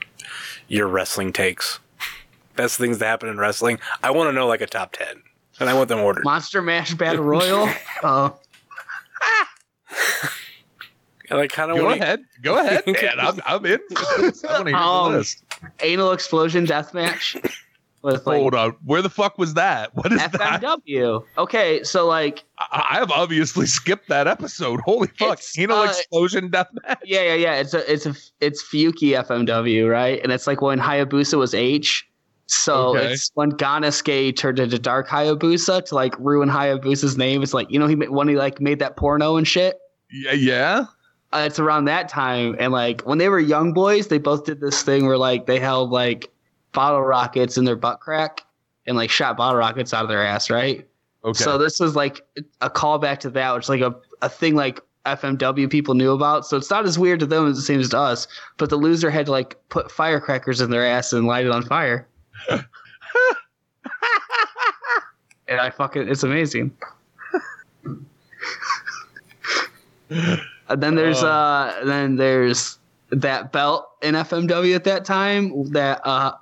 [0.66, 1.78] your wrestling takes.
[2.56, 3.78] Best things to happen in wrestling.
[4.02, 5.22] I want to know like a top ten,
[5.60, 6.24] and I want them ordered.
[6.24, 7.68] Monster Mash Battle Royal.
[8.02, 8.30] Uh,
[11.30, 12.22] And I kind of Go ahead.
[12.42, 13.18] Go ahead, man.
[13.18, 13.80] I'm, I'm in.
[13.96, 15.42] I want to hear Um, the list.
[15.80, 17.40] Anal Explosion Deathmatch.
[18.02, 18.76] With like Hold on.
[18.84, 19.94] Where the fuck was that?
[19.96, 20.60] What is that?
[20.60, 21.24] FMW.
[21.38, 24.80] Okay, so like I have obviously skipped that episode.
[24.80, 25.40] Holy fuck.
[25.56, 26.96] Anal uh, explosion deathmatch.
[27.04, 27.54] Yeah, yeah, yeah.
[27.54, 30.20] It's a, it's a, it's Fuki FMW, right?
[30.22, 32.06] And it's like when Hayabusa was H.
[32.46, 33.14] So Okay.
[33.14, 37.42] it's when Gannosuke turned into Dark Hayabusa to like ruin Hayabusa's name.
[37.42, 39.78] It's like you know he when he like made that porno and shit.
[40.12, 40.84] Yeah, yeah.
[41.34, 44.60] Uh, it's around that time, and like when they were young boys, they both did
[44.60, 46.30] this thing where like they held like
[46.72, 48.42] bottle rockets in their butt crack
[48.86, 50.86] and like shot bottle rockets out of their ass, right?
[51.24, 51.42] Okay.
[51.42, 52.20] So this was like
[52.60, 56.46] a callback to that, which is like a, a thing like FMW people knew about.
[56.46, 58.28] So it's not as weird to them as it seems to us.
[58.58, 61.64] But the loser had to like put firecrackers in their ass and light it on
[61.64, 62.06] fire.
[62.48, 62.62] and
[65.60, 66.76] I fucking it's amazing.
[70.68, 71.28] and then there's Oh.
[71.28, 72.78] uh then there's
[73.10, 76.32] that belt in FMW at that time that uh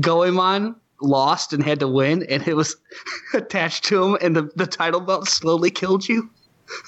[0.00, 2.76] Goemon lost and had to win, and it was
[3.34, 6.30] attached to him, and the, the title belt slowly killed you,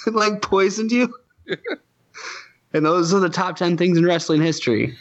[0.06, 1.12] and like poisoned you.
[2.72, 4.96] and those are the top ten things in wrestling history.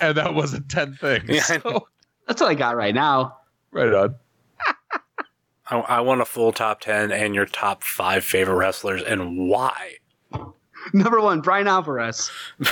[0.00, 1.24] and that wasn't 10 things.
[1.28, 1.86] Yeah, So-
[2.26, 3.36] That's what I got right now.
[3.70, 4.16] right on.
[5.70, 9.94] I, I want a full top ten and your top five favorite wrestlers and why.
[10.92, 12.30] Number one, Bryan Alvarez.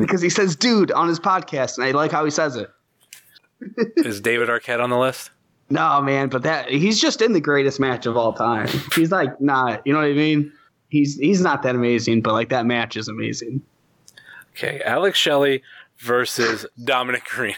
[0.00, 2.70] because he says dude on his podcast, and I like how he says it.
[3.96, 5.30] Is David Arquette on the list?
[5.70, 8.68] No, man, but that he's just in the greatest match of all time.
[8.94, 10.52] He's like not, you know what I mean?
[10.88, 13.62] He's he's not that amazing, but like that match is amazing.
[14.52, 15.62] Okay, Alex Shelley
[15.98, 17.56] versus Dominic Garrini.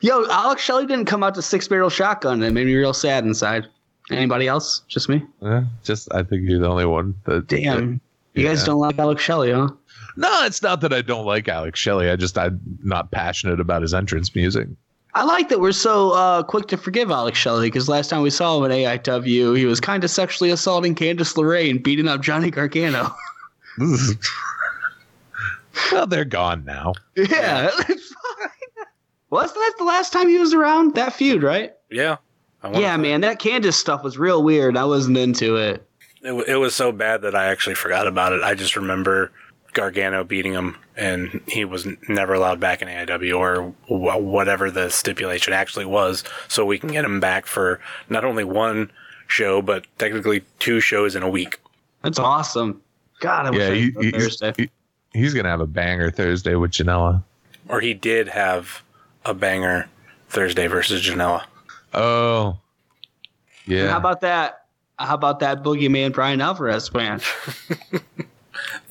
[0.00, 2.42] Yo, Alex Shelley didn't come out to six barrel shotgun.
[2.42, 3.66] It made me real sad inside.
[4.10, 4.82] Anybody else?
[4.88, 5.22] Just me?
[5.40, 7.14] Yeah, just I think you're the only one.
[7.24, 8.00] That, Damn.
[8.34, 9.68] You guys don't like Alex Shelley, huh?
[10.16, 12.10] No, it's not that I don't like Alex Shelley.
[12.10, 14.68] I just I'm not passionate about his entrance music.
[15.14, 18.30] I like that we're so uh, quick to forgive Alex Shelley because last time we
[18.30, 22.20] saw him at AIW, he was kind of sexually assaulting Candice LeRae and beating up
[22.20, 23.12] Johnny Gargano.
[25.92, 26.92] well, they're gone now.
[27.16, 28.86] yeah, it's fine.
[29.30, 30.94] Wasn't that the last time he was around?
[30.94, 31.74] That feud, right?
[31.90, 32.16] Yeah.
[32.72, 34.76] Yeah, man, that Candice stuff was real weird.
[34.76, 35.86] I wasn't into it.
[36.22, 38.42] It, wa- it was so bad that I actually forgot about it.
[38.42, 39.30] I just remember
[39.72, 44.70] Gargano beating him, and he was n- never allowed back in AIW or wh- whatever
[44.70, 48.90] the stipulation actually was, so we can get him back for not only one
[49.28, 51.58] show, but technically two shows in a week.
[52.02, 52.82] That's awesome.
[53.20, 54.52] God, I Yeah, I he, could he's, Thursday.
[54.56, 54.70] he-
[55.18, 57.22] he's gonna have a banger Thursday with Janela.
[57.68, 58.82] Or he did have
[59.24, 59.88] a banger
[60.28, 61.44] Thursday versus Janela.
[61.94, 62.58] Oh,
[63.66, 63.90] yeah.
[63.90, 64.59] How about that?
[65.00, 67.34] How about that Boogeyman Bryan Alvarez match?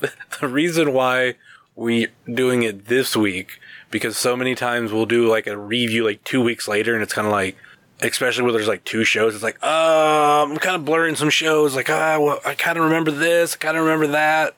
[0.00, 1.36] the reason why
[1.76, 3.58] we doing it this week
[3.90, 7.12] because so many times we'll do like a review like two weeks later and it's
[7.12, 7.56] kind of like
[8.02, 11.74] especially when there's like two shows it's like uh, i'm kind of blurring some shows
[11.76, 14.56] like ah, well, i kind of remember this i kind of remember that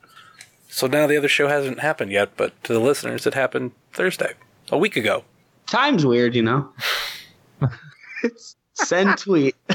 [0.68, 4.32] so now the other show hasn't happened yet but to the listeners it happened thursday
[4.70, 5.22] a week ago
[5.72, 6.68] Time's weird, you know.
[8.22, 9.56] it's send tweet.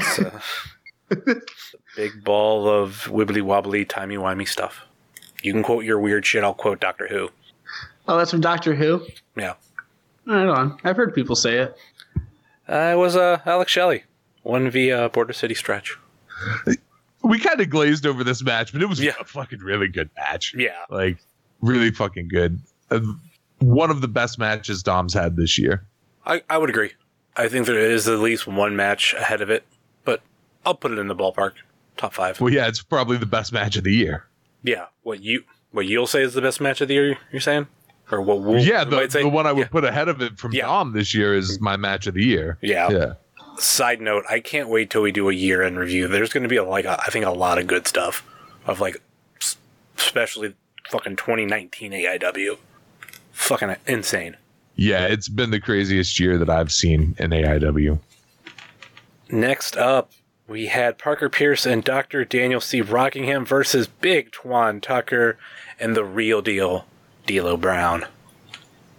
[1.98, 4.86] big ball of wibbly wobbly timey wimey stuff
[5.42, 7.28] you can quote your weird shit i'll quote doctor who
[8.10, 9.04] Oh, that's from Doctor Who.
[9.36, 9.54] yeah
[10.24, 10.78] Right on.
[10.84, 11.76] I've heard people say it.
[12.66, 14.04] Uh, it was uh, Alex Shelley.
[14.44, 15.98] Won via Border City stretch.
[17.22, 19.12] We kind of glazed over this match, but it was Yeah.
[19.20, 20.54] a fucking really good match.
[20.56, 20.70] Yeah.
[20.88, 21.18] Like,
[21.60, 22.58] really fucking good.
[22.90, 23.00] Uh,
[23.58, 25.84] one of the best matches Dom's had this year.
[26.24, 26.92] I, I would agree.
[27.36, 29.64] I think there is at least one match ahead of it,
[30.04, 30.22] but
[30.64, 31.52] I'll put it in the ballpark.
[31.98, 32.40] Top five.
[32.40, 34.24] Well, yeah, it's probably the best match of the year.
[34.62, 34.86] Yeah.
[35.02, 37.66] What you what you'll say is the best match of the year, you're saying?
[38.10, 39.68] Or what we'll yeah, the, the one I would Yeah.
[39.68, 40.62] put ahead of it from Yeah.
[40.66, 42.56] Dom this year is my match of the year.
[42.62, 42.88] Yeah.
[42.90, 43.12] Yeah.
[43.58, 46.08] Side note, I can't wait till we do a year in review.
[46.08, 48.24] There's going to be a, like a, I think a lot of good stuff
[48.66, 49.02] of like
[49.98, 50.54] especially
[50.88, 52.56] fucking 2019 AIW.
[53.32, 54.36] Fucking insane.
[54.76, 57.98] Yeah, it's been the craziest year that I've seen in AIW.
[59.30, 60.12] Next up,
[60.48, 62.24] we had Parker Pierce and Dr.
[62.24, 62.80] Daniel C.
[62.80, 65.36] Rockingham versus Big Twan Tucker
[65.78, 66.86] and the real deal,
[67.26, 68.06] D'Lo Brown.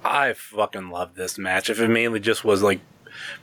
[0.06, 1.70] I fucking love this match.
[1.70, 2.80] If it mainly just was like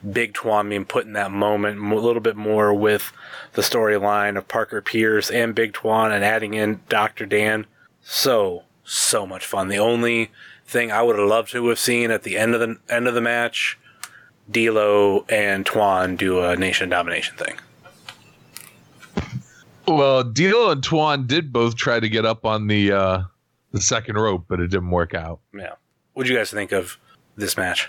[0.08, 3.12] Big Twan being put in that moment a little bit more with
[3.54, 7.26] the storyline of Parker Pierce and Big Twan and adding in Dr.
[7.26, 7.66] Dan.
[8.02, 9.66] So, so much fun.
[9.66, 10.30] The only
[10.64, 13.14] thing I would have loved to have seen at the end of the end of
[13.14, 13.78] the match
[14.48, 17.56] D'Lo and Twan do a nation domination thing.
[19.88, 23.22] Well, D'Lo and Twan did both try to get up on the uh,
[23.72, 25.40] the second rope, but it didn't work out.
[25.54, 25.74] Yeah.
[26.14, 26.98] What do you guys think of
[27.36, 27.88] this match?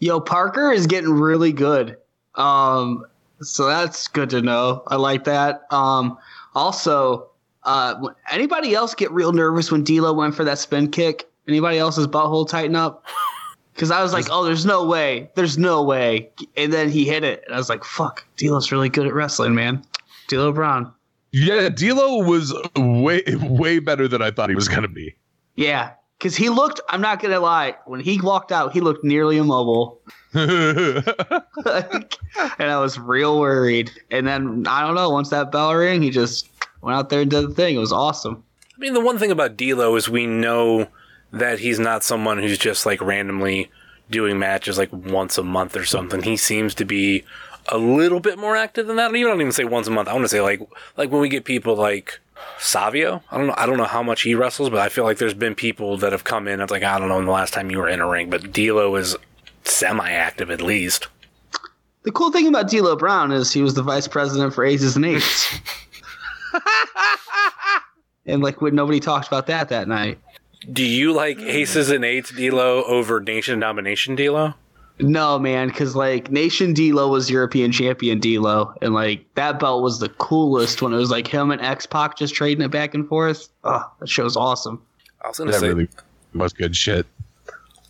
[0.00, 1.96] Yo, Parker is getting really good.
[2.34, 3.04] Um,
[3.40, 4.82] so that's good to know.
[4.88, 5.62] I like that.
[5.70, 6.18] Um,
[6.54, 7.30] also,
[7.64, 11.28] uh, anybody else get real nervous when D'Lo went for that spin kick?
[11.46, 13.04] Anybody else's butthole tighten up?
[13.74, 17.22] Because I was like, oh, there's no way, there's no way, and then he hit
[17.22, 19.84] it, and I was like, fuck, D'Lo's really good at wrestling, man.
[20.28, 20.92] D'Lo Brown.
[21.32, 25.14] Yeah, D'Lo was way way better than I thought he was gonna be.
[25.56, 26.80] Yeah, because he looked.
[26.88, 27.74] I'm not gonna lie.
[27.86, 30.00] When he walked out, he looked nearly immobile.
[30.34, 31.04] And
[32.70, 33.90] I was real worried.
[34.10, 35.10] And then I don't know.
[35.10, 36.48] Once that bell rang, he just
[36.82, 37.76] went out there and did the thing.
[37.76, 38.42] It was awesome.
[38.76, 40.88] I mean, the one thing about D'Lo is we know
[41.32, 43.70] that he's not someone who's just like randomly
[44.10, 46.22] doing matches like once a month or something.
[46.22, 47.24] He seems to be
[47.70, 49.12] a little bit more active than that.
[49.14, 50.08] You don't even say once a month.
[50.08, 50.60] I want to say like
[50.96, 52.20] like when we get people like
[52.58, 53.22] Savio.
[53.30, 53.54] I don't know.
[53.56, 56.12] I don't know how much he wrestles, but I feel like there's been people that
[56.12, 56.60] have come in.
[56.60, 58.52] It's like I don't know in the last time you were in a ring, but
[58.52, 59.16] D'Lo is
[59.64, 61.08] semi-active at least.
[62.02, 65.04] The cool thing about D'Lo Brown is he was the vice president for Aces and
[65.04, 65.52] Eights.
[68.26, 70.18] and like, when nobody talked about that that night.
[70.72, 74.54] Do you like aces and eights D'Lo over nation domination D'Lo?
[75.00, 80.00] No, man, because like Nation D'Lo was European champion D'Lo, and like that belt was
[80.00, 83.08] the coolest when it was like him and X Pac just trading it back and
[83.08, 83.48] forth.
[83.64, 84.82] Oh, that show's awesome.
[85.22, 85.88] I was gonna that say really
[86.34, 87.06] was good shit.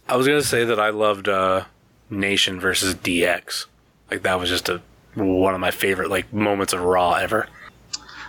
[0.08, 1.64] I was gonna say that I loved uh,
[2.10, 3.66] Nation versus DX.
[4.10, 4.80] Like that was just a
[5.14, 7.48] one of my favorite like moments of Raw ever.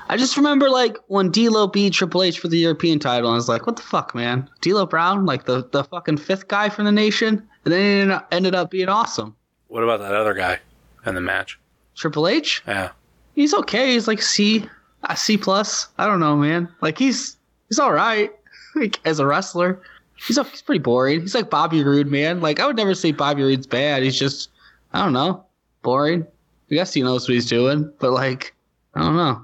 [0.10, 3.38] I just remember like when D'Lo beat Triple H for the European title, and I
[3.38, 4.50] was like, "What the fuck, man?
[4.62, 8.56] D'Lo Brown, like the the fucking fifth guy from the nation," and then it ended
[8.56, 9.36] up- being awesome.
[9.68, 10.60] What about that other guy
[11.06, 11.60] in the match?
[11.96, 12.90] Triple H, Yeah,
[13.36, 13.92] he's okay.
[13.94, 14.66] He's like C,
[15.04, 15.88] a C plus.
[15.98, 16.68] I don't know, man.
[16.82, 17.38] Like he's
[17.70, 18.32] he's all right.
[18.76, 19.82] Like as a wrestler,
[20.28, 21.22] he's a, he's pretty boring.
[21.22, 22.40] He's like Bobby Roode, man.
[22.40, 24.04] Like I would never say Bobby Roode's bad.
[24.04, 24.50] He's just
[24.94, 25.44] I don't know,
[25.82, 26.26] boring.
[26.72, 28.54] I guess he knows what he's doing, but like
[28.94, 29.42] I don't know,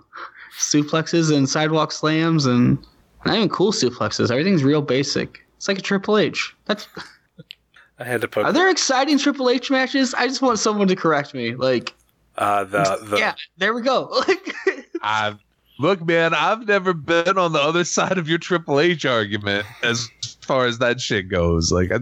[0.58, 2.78] suplexes and sidewalk slams and
[3.26, 4.32] not even cool suplexes.
[4.32, 5.46] Everything's real basic.
[5.58, 6.56] It's like a Triple H.
[6.66, 6.88] That's
[8.00, 8.46] I had to poke.
[8.46, 10.14] are there exciting Triple H matches?
[10.14, 11.56] I just want someone to correct me.
[11.56, 11.94] Like
[12.38, 14.10] uh, the the yeah, there we go.
[14.28, 14.54] Like.
[15.02, 15.36] I
[15.80, 20.10] look, man, I've never been on the other side of your Triple H argument as
[20.42, 21.72] far as that shit goes.
[21.72, 22.00] Like, I,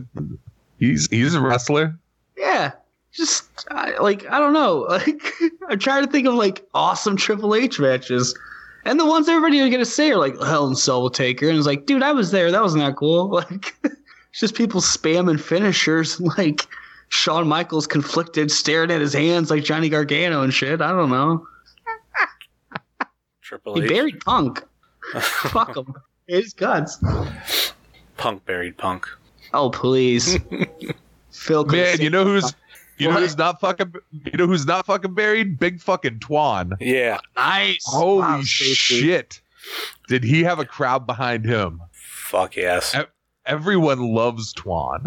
[0.79, 1.97] he's he's a wrestler.
[2.37, 2.71] Yeah,
[3.13, 4.87] just I, like I don't know.
[4.89, 5.21] Like
[5.69, 8.37] I'm trying to think of like awesome Triple H matches,
[8.85, 11.49] and the ones everybody are gonna say are like Hell in Cell will take her,
[11.49, 12.51] and it's like, dude, I was there.
[12.51, 13.29] That wasn't that cool.
[13.49, 16.65] Like it's just people spamming finishers, and like
[17.09, 20.81] Shawn Michaels conflicted, staring at his hands like Johnny Gargano and shit.
[20.81, 21.45] I don't know.
[23.41, 24.63] Triple He H buried Punk.
[25.19, 25.93] Fuck him.
[26.27, 26.97] His guts.
[28.17, 29.07] Punk buried Punk.
[29.53, 30.39] Oh please,
[31.31, 31.65] Phil.
[31.65, 32.53] Man, you know who's
[32.97, 35.57] you know who's not fucking you know who's not fucking buried?
[35.59, 36.73] Big fucking Twan.
[36.79, 37.83] Yeah, nice.
[37.85, 38.73] Holy Wow, Stacey.
[39.01, 39.41] shit!
[40.07, 41.81] Did he have a crowd behind him?
[41.93, 42.95] fuck yes.
[42.95, 43.05] Uh,
[43.45, 45.05] Everyone loves Twan.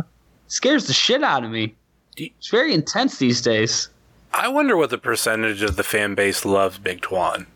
[0.49, 1.75] scares the shit out of me.
[2.17, 3.89] It's very intense these days.
[4.33, 7.47] I wonder what the percentage of the fan base loves Big Twan.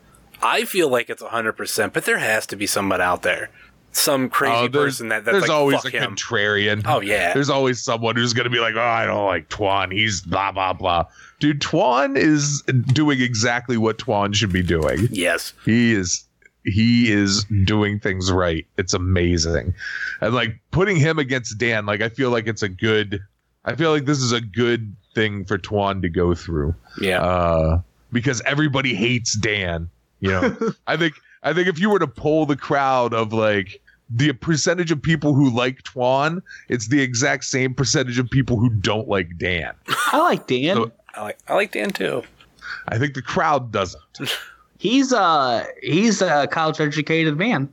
[0.43, 3.51] I feel like it's 100%, but there has to be someone out there
[3.93, 6.15] some crazy Oh, there's person that that's there's like always fuck a him.
[6.17, 6.83] contrarian.
[6.87, 9.93] Oh yeah, There's always someone who's going to be like, oh, I don't like Twan.
[9.93, 11.07] He's blah, blah, blah.
[11.41, 15.09] Dude, Twan is doing exactly what Twan should be doing.
[15.11, 15.53] yes.
[15.65, 16.25] He is.
[16.65, 18.67] He is doing things right.
[18.77, 19.73] It's amazing.
[20.21, 23.21] And like putting him against Dan, like I feel like it's a good
[23.65, 26.75] I feel like this is a good thing for Twan to go through.
[27.01, 27.23] Yeah.
[27.23, 27.81] Uh
[28.13, 29.89] because everybody hates Dan.
[30.21, 33.81] You know, I think I think if you were to poll the crowd of like
[34.11, 38.69] the percentage of people who like Twan, it's the exact same percentage of people who
[38.71, 39.73] don't like Dan.
[40.13, 40.77] I like Dan.
[40.77, 42.23] So- I like I like Dan too.
[42.89, 44.03] I think the crowd doesn't.
[44.79, 47.69] he's a he's a college educated man.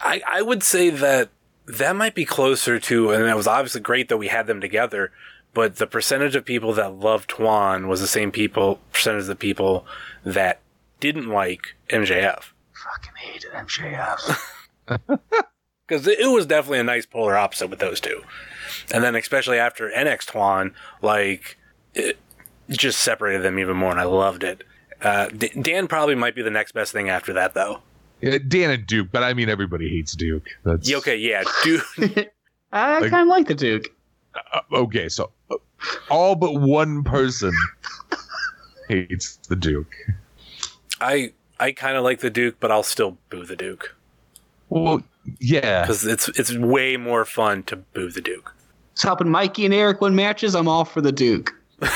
[0.00, 1.28] I, I would say that
[1.66, 5.12] that might be closer to, and it was obviously great that we had them together,
[5.54, 9.36] but the percentage of people that love Twan was the same people, percentage of the
[9.36, 9.86] people
[10.24, 10.60] that
[11.00, 12.44] didn't like MJF.
[12.72, 14.38] Fucking hated MJF.
[15.86, 18.22] Because it, it was definitely a nice polar opposite with those two.
[18.92, 21.58] And then, especially after NX Twan, like,
[21.94, 22.18] it
[22.68, 24.64] just separated them even more, and I loved it.
[25.02, 27.80] Uh, D- Dan probably might be the next best thing after that, though.
[28.20, 30.44] Yeah, Dan and Duke, but I mean everybody hates Duke.
[30.64, 31.82] That's Yeah, okay, yeah, dude.
[32.72, 33.86] I Like- kind of like the Duke.
[34.52, 35.08] uh, okay.
[35.08, 35.56] So uh,
[36.10, 37.52] all but one person
[38.88, 39.92] hates the Duke.
[41.00, 43.94] I I kind of like the Duke, but I'll still boo the Duke.
[44.68, 45.02] Well,
[45.38, 48.54] yeah, because it's it's way more fun to boo the Duke.
[48.92, 50.54] It's helping Mikey and Eric win matches.
[50.54, 51.52] I'm all for the Duke.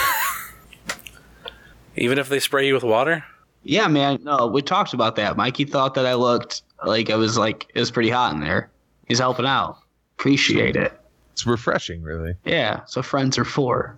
[1.96, 3.24] Even if they spray you with water.
[3.62, 4.20] Yeah, man.
[4.22, 5.36] No, we talked about that.
[5.36, 8.70] Mikey thought that I looked like I was like it was pretty hot in there.
[9.06, 9.78] He's helping out.
[10.18, 10.92] Appreciate it.
[11.32, 12.34] it's refreshing, really.
[12.44, 12.84] Yeah.
[12.86, 13.96] So friends are for.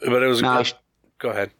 [0.00, 0.62] But it was Now,
[1.18, 1.50] go ahead.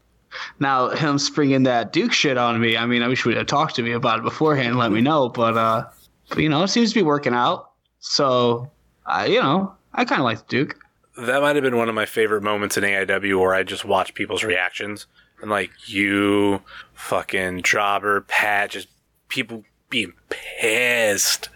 [0.59, 2.77] Now him springing that Duke shit on me.
[2.77, 4.77] I mean, I wish we'd have talked to me about it beforehand.
[4.79, 5.85] Let me know, but uh,
[6.29, 7.71] but you know, it seems to be working out.
[8.01, 8.71] So,
[9.07, 10.77] I you know, I kind of like Duke.
[11.17, 14.15] That might have been one of my favorite moments in AIW where I just watched
[14.15, 15.07] people's reactions
[15.43, 16.63] and like you,
[16.95, 18.89] fucking Jobber, Pat, just
[19.29, 21.51] people being pissed.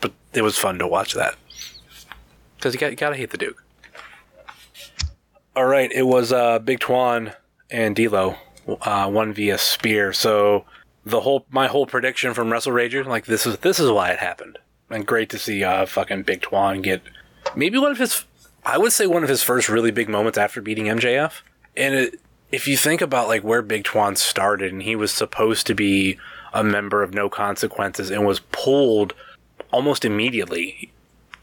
[0.00, 1.34] But it was fun to watch that
[2.56, 3.64] because you got you gotta hate the Duke.
[5.56, 7.34] All right, it was uh, Big Twan
[7.70, 8.36] and D'Lo,
[8.82, 10.12] uh, one via spear.
[10.12, 10.64] So
[11.04, 14.18] the whole my whole prediction from Wrestle Rager, like this is this is why it
[14.18, 14.58] happened.
[14.90, 17.02] And great to see uh, fucking Big Twan get
[17.54, 18.24] maybe one of his
[18.64, 21.40] I would say one of his first really big moments after beating MJF.
[21.76, 25.66] And it, if you think about like where Big Twan started and he was supposed
[25.66, 26.18] to be
[26.52, 29.14] a member of No Consequences and was pulled
[29.70, 30.90] almost immediately.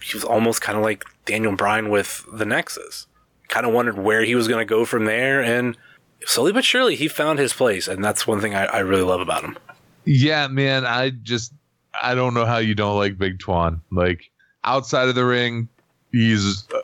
[0.01, 3.07] He was almost kind of like Daniel Bryan with the Nexus.
[3.47, 5.77] Kind of wondered where he was going to go from there and
[6.25, 9.21] slowly but surely he found his place and that's one thing I, I really love
[9.21, 9.57] about him.
[10.05, 10.85] Yeah, man.
[10.85, 11.53] I just
[11.99, 13.79] I don't know how you don't like Big Twan.
[13.91, 14.29] Like
[14.63, 15.67] outside of the ring,
[16.11, 16.81] he's uh,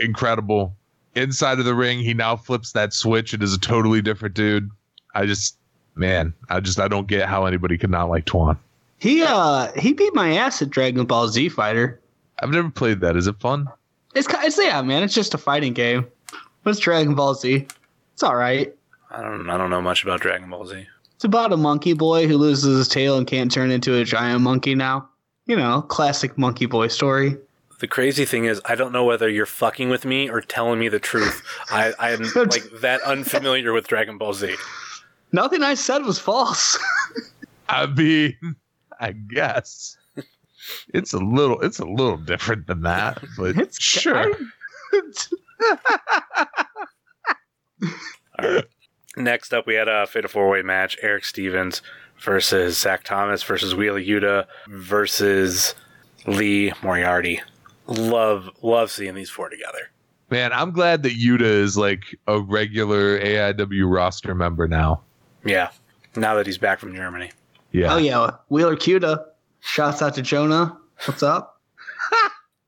[0.00, 0.74] incredible.
[1.14, 4.70] Inside of the ring, he now flips that switch and is a totally different dude.
[5.14, 5.56] I just,
[5.96, 8.56] man, I just I don't get how anybody could not like Twan.
[8.98, 12.00] He uh he beat my ass at Dragon Ball Z Fighter.
[12.40, 13.16] I've never played that.
[13.16, 13.68] Is it fun?
[14.14, 15.02] It's ki- it's yeah, man.
[15.02, 16.06] It's just a fighting game.
[16.62, 17.66] What's Dragon Ball Z?
[18.14, 18.74] It's all right.
[19.10, 20.86] I don't I don't know much about Dragon Ball Z.
[21.14, 24.42] It's about a monkey boy who loses his tail and can't turn into a giant
[24.42, 25.08] monkey now.
[25.46, 27.36] You know, classic monkey boy story.
[27.80, 30.88] The crazy thing is, I don't know whether you're fucking with me or telling me
[30.88, 31.42] the truth.
[31.70, 34.54] I, I am like that unfamiliar with Dragon Ball Z.
[35.32, 36.78] Nothing I said was false.
[37.68, 38.36] I mean,
[39.00, 39.96] I guess
[40.92, 44.32] it's a little it's a little different than that, but It's sure.
[49.18, 51.82] Next up, we had a fatal four way match: Eric Stevens
[52.20, 55.74] versus Zach Thomas versus Wheeler Yuta versus
[56.26, 57.42] Lee Moriarty.
[57.86, 59.90] Love, love seeing these four together.
[60.30, 65.00] Man, I'm glad that Yuta is like a regular AIW roster member now.
[65.44, 65.70] Yeah,
[66.14, 67.32] now that he's back from Germany.
[67.72, 67.94] Yeah.
[67.94, 69.24] Oh yeah, Wheeler Cuda.
[69.60, 70.78] Shouts out to Jonah.
[71.06, 71.60] What's up?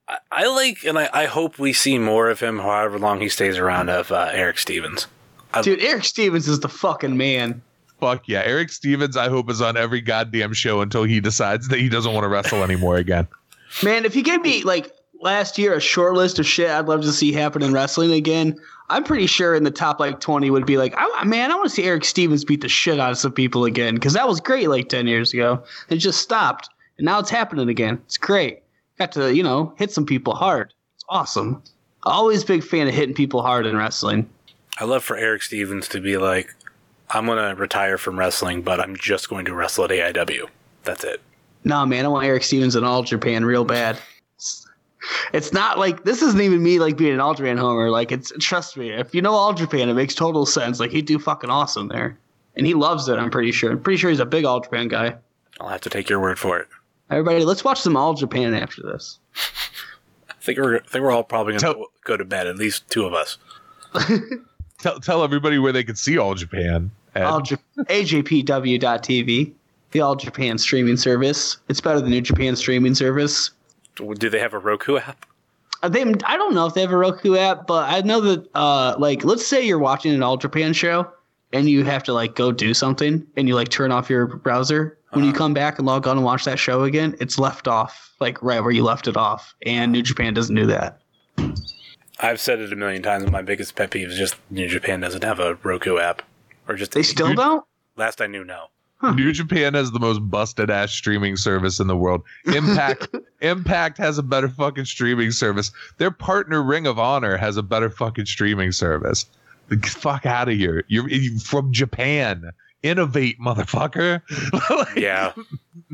[0.09, 3.29] I, I like, and I, I hope we see more of him, however long he
[3.29, 5.07] stays around, of uh, Eric Stevens.
[5.63, 7.63] Dude, Eric Stevens is the fucking man.
[7.99, 8.43] Fuck yeah.
[8.45, 12.13] Eric Stevens, I hope, is on every goddamn show until he decides that he doesn't
[12.13, 13.29] want to wrestle anymore again.
[13.85, 14.91] Man, if you gave me like
[15.21, 18.57] last year a short list of shit I'd love to see happen in wrestling again,
[18.89, 21.69] I'm pretty sure in the top like 20 would be like, I, man, I want
[21.69, 24.41] to see Eric Stevens beat the shit out of some people again because that was
[24.41, 25.63] great like 10 years ago.
[25.89, 28.01] It just stopped, and now it's happening again.
[28.07, 28.63] It's great.
[28.99, 30.73] Got to you know hit some people hard.
[30.97, 31.63] It's awesome.
[32.05, 34.29] Always big fan of hitting people hard in wrestling.
[34.79, 36.55] I love for Eric Stevens to be like,
[37.11, 40.49] I'm going to retire from wrestling, but I'm just going to wrestle at AIW.
[40.85, 41.21] That's it.
[41.64, 43.99] No, man, I want Eric Stevens in All Japan real bad.
[45.33, 47.91] It's not like this isn't even me like being an All Japan homer.
[47.91, 50.79] Like it's trust me, if you know All Japan, it makes total sense.
[50.79, 52.18] Like he'd do fucking awesome there,
[52.57, 53.18] and he loves it.
[53.18, 53.73] I'm pretty sure.
[53.73, 55.16] I'm pretty sure he's a big All Japan guy.
[55.59, 56.68] I'll have to take your word for it.
[57.11, 59.18] Everybody, let's watch some All Japan after this.
[60.29, 62.47] I think we're I think we're all probably gonna Tell- go to bed.
[62.47, 63.39] At least two of us.
[64.81, 66.91] Tell tell everybody where they can see all Japan.
[67.14, 67.24] Ed.
[67.24, 69.53] All Ja- AJPW.TV,
[69.91, 71.59] the All Japan streaming service.
[71.68, 73.51] It's better than New Japan streaming service.
[73.97, 75.26] Do they have a Roku app?
[75.83, 78.49] Uh, They, I don't know if they have a Roku app, but I know that,
[78.55, 81.11] uh, like, let's say you're watching an All Japan show
[81.53, 84.97] and you have to like go do something and you like turn off your browser.
[85.12, 88.14] When you come back and log on and watch that show again, it's left off
[88.20, 91.01] like right where you left it off, and New Japan doesn't do that.
[92.23, 93.31] I've said it a million times.
[93.31, 96.23] My biggest pet peeve is just New Japan doesn't have a Roku app,
[96.68, 97.64] or just They still don't.
[97.97, 98.66] last I knew, no.
[99.14, 102.23] New Japan has the most busted ass streaming service in the world.
[102.45, 103.09] Impact
[103.41, 105.73] Impact has a better fucking streaming service.
[105.97, 109.25] Their partner Ring of Honor has a better fucking streaming service.
[109.87, 110.85] Fuck out of here.
[110.89, 112.51] You're, you from Japan.
[112.83, 114.22] Innovate, motherfucker.
[114.70, 115.33] Like, Yeah,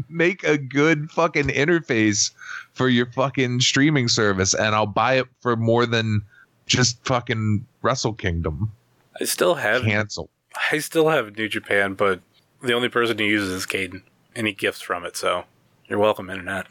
[0.09, 2.31] Make a good fucking interface
[2.73, 6.23] for your fucking streaming service, and I'll buy it for more than
[6.67, 8.73] just fucking Wrestle Kingdom.
[9.21, 10.31] I still have Cancel.
[10.71, 12.21] I still have New Japan, but
[12.63, 14.03] the only person who uses is Caden.
[14.35, 15.45] Any gifts from it, so
[15.89, 16.67] you're welcome, Internet.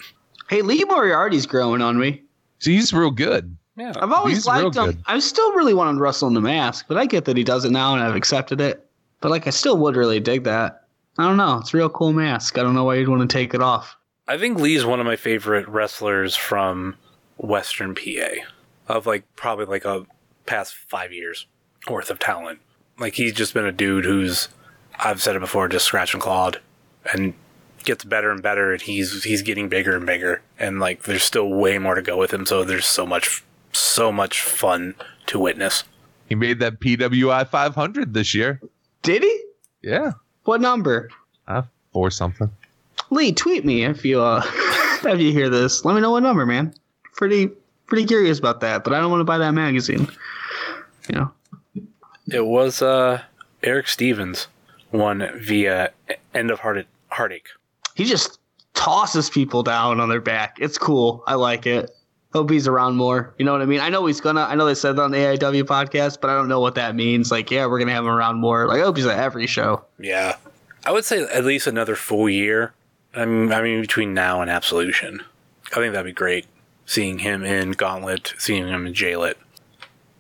[0.50, 2.22] Hey, Lee Moriarty's growing on me.
[2.60, 3.56] See, he's real good.
[3.78, 4.86] Yeah, I've always He's liked him.
[4.86, 4.98] good.
[5.08, 7.44] I still really want him to wrestle in the mask, but I get that he
[7.44, 8.85] does it now, and I've accepted it.
[9.26, 10.84] But like, I still would really dig that.
[11.18, 11.58] I don't know.
[11.58, 12.60] It's a real cool mask.
[12.60, 13.98] I don't know why you'd want to take it off.
[14.28, 16.96] I think Lee's one of my favorite wrestlers from
[17.38, 18.44] Western PA,
[18.88, 20.06] of like probably like a
[20.46, 21.48] past five years
[21.90, 22.60] worth of talent.
[23.00, 24.50] Like he's just been a dude who's,
[25.00, 26.62] I've said it before, just scratch and clawed,
[27.12, 27.34] and
[27.84, 31.50] gets better and better, and he's he's getting bigger and bigger, and like there's still
[31.50, 32.46] way more to go with him.
[32.46, 34.94] So there's so much, so much fun
[35.26, 35.84] to witness.
[36.28, 38.62] He made that PWI 500 this year.
[39.06, 39.42] Did he?
[39.82, 40.12] Yeah.
[40.44, 41.10] What number?
[41.48, 42.50] Uh, or something.
[43.12, 44.42] Lee, tweet me if you uh
[45.06, 45.86] if you hear this.
[45.86, 46.74] Let me know what number, man.
[47.14, 47.50] Pretty
[47.88, 50.08] pretty curious about that, but I don't want to buy that magazine.
[51.10, 51.32] You know.
[52.32, 53.22] It was uh
[53.64, 54.48] Eric Stevens
[54.92, 55.92] won via
[56.34, 57.48] End of Heart- Heartache.
[57.96, 58.40] He just
[58.74, 60.58] tosses people down on their back.
[60.60, 61.24] It's cool.
[61.28, 61.95] I like it.
[62.36, 63.34] Hope he's around more.
[63.38, 63.80] You know what I mean?
[63.80, 64.42] I know he's gonna.
[64.42, 66.94] I know they said that on the AIW podcast, but I don't know what that
[66.94, 67.32] means.
[67.32, 68.68] Like, yeah, we're gonna have him around more.
[68.68, 69.86] Like, I hope he's at every show.
[70.00, 70.36] Yeah,
[70.86, 72.74] I would say at least another full year.
[73.16, 75.22] I mean, I mean between now and Absolution,
[75.72, 76.46] I think that'd be great.
[76.86, 79.38] Seeing him in Gauntlet, seeing him in J-Lit.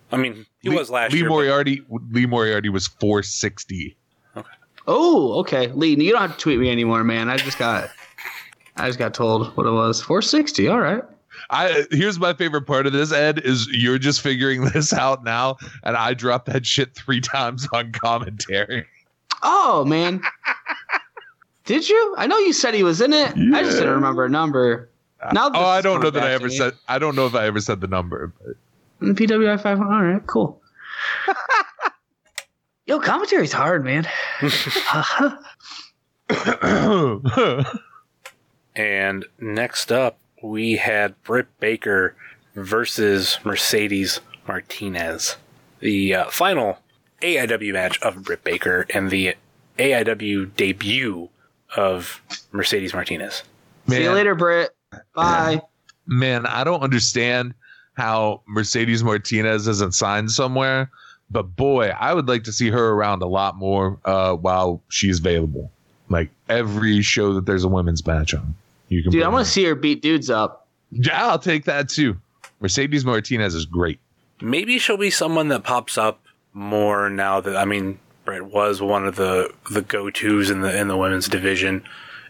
[0.09, 1.27] I mean, he Lee, was last Lee year.
[1.27, 1.83] but- Moriarty.
[1.89, 3.97] Lee Moriarty was 460.
[4.37, 4.49] Okay.
[4.87, 6.01] Oh, okay, Lee.
[6.01, 7.29] You don't have to tweet me anymore, man.
[7.29, 7.89] I just got.
[8.77, 10.01] I just got told what it was.
[10.01, 10.69] 460.
[10.69, 11.03] All right.
[11.49, 15.57] I here's my favorite part of this, Ed, is you're just figuring this out now,
[15.83, 18.85] and I dropped that shit three times on commentary.
[19.43, 20.21] Oh man.
[21.65, 22.15] Did you?
[22.17, 23.31] I know you said he was in it.
[23.53, 24.89] I just didn't remember a number.
[25.21, 26.73] Uh, now Oh, I don't know that I ever said.
[26.73, 26.77] Eh?
[26.87, 28.31] I don't know if I ever said the number.
[28.45, 28.55] But
[28.99, 29.93] The PWI 500.
[29.93, 30.61] All right, cool.
[32.85, 34.07] Yo, commentary's hard, man.
[38.75, 40.17] And next up,
[40.49, 42.15] we had Britt Baker
[42.55, 45.37] versus Mercedes Martinez.
[45.79, 46.79] The uh, final
[47.21, 49.35] AIW match of Britt Baker and the
[49.77, 51.29] AIW debut
[51.75, 52.21] of
[52.51, 53.43] Mercedes Martinez.
[53.87, 54.71] See you later, Britt.
[55.13, 55.61] Bye.
[56.07, 57.53] man, I don't understand
[57.95, 60.89] how Mercedes Martinez isn't signed somewhere.
[61.31, 65.19] But boy, I would like to see her around a lot more uh, while she's
[65.19, 65.71] available.
[66.09, 68.55] Like every show that there's a women's match on,
[68.95, 69.11] you can.
[69.11, 70.67] Dude, I want to see her beat dudes up.
[70.91, 72.17] Yeah, I'll take that too.
[72.59, 73.99] Mercedes Martinez is great.
[74.41, 76.21] Maybe she'll be someone that pops up
[76.53, 80.75] more now that I mean Britt was one of the the go tos in the
[80.75, 81.83] in the women's division,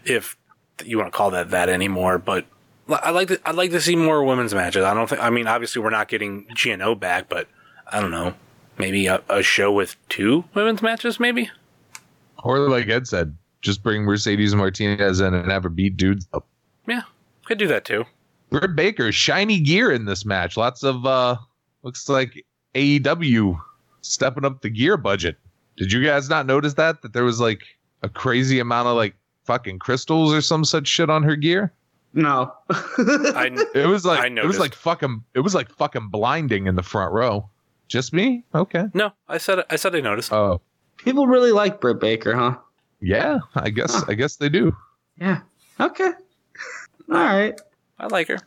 [0.04, 0.36] if
[0.84, 2.18] you want to call that that anymore.
[2.18, 2.46] But
[2.88, 4.84] I like to, I'd like to see more women's matches.
[4.84, 7.48] I don't think I mean obviously we're not getting GNO back, but
[7.90, 8.34] I don't know.
[8.78, 11.50] Maybe a, a show with two women's matches, maybe.
[12.44, 16.46] Or like Ed said, just bring Mercedes Martinez in and have her beat dudes up.
[16.86, 17.02] Yeah,
[17.44, 18.04] could do that too.
[18.50, 20.56] Britt Baker, shiny gear in this match.
[20.56, 21.36] Lots of uh
[21.82, 23.60] looks like AEW
[24.02, 25.36] stepping up the gear budget.
[25.76, 27.02] Did you guys not notice that?
[27.02, 27.62] That there was like
[28.02, 29.14] a crazy amount of like
[29.44, 31.72] fucking crystals or some such shit on her gear?
[32.14, 32.52] No.
[32.70, 36.76] I It was like I it was like fucking it was like fucking blinding in
[36.76, 37.48] the front row.
[37.88, 38.44] Just me?
[38.54, 38.86] Okay.
[38.94, 40.32] no, I said I said I noticed.
[40.32, 40.60] Oh
[40.96, 42.56] People really like Britt Baker, huh?
[43.00, 44.74] yeah, I guess I guess they do.
[45.20, 45.40] Yeah.
[45.78, 46.10] Okay.
[47.10, 47.58] All right.
[47.98, 48.38] I like her.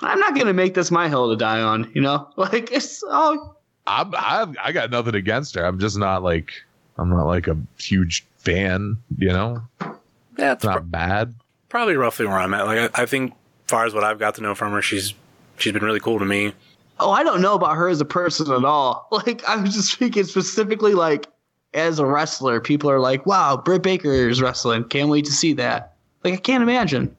[0.00, 1.90] I'm not gonna make this my hill to die on.
[1.94, 3.58] You know, like it's all.
[3.86, 5.64] I'm, I've, I got nothing against her.
[5.64, 6.52] I'm just not like
[6.98, 8.96] I'm not like a huge fan.
[9.18, 11.34] You know, Yeah, it's it's pro- not bad.
[11.68, 12.64] probably roughly where I'm at.
[12.66, 13.36] Like I, I think, as
[13.68, 15.14] far as what I've got to know from her, she's
[15.58, 16.52] she's been really cool to me.
[17.00, 19.08] oh I don't know about her as a person at all.
[19.26, 21.26] Like I was just speaking specifically like
[21.74, 22.60] as a wrestler.
[22.60, 24.84] People are like, wow, Britt Baker is wrestling.
[24.84, 25.94] Can't wait to see that.
[26.24, 27.14] Like I can't imagine.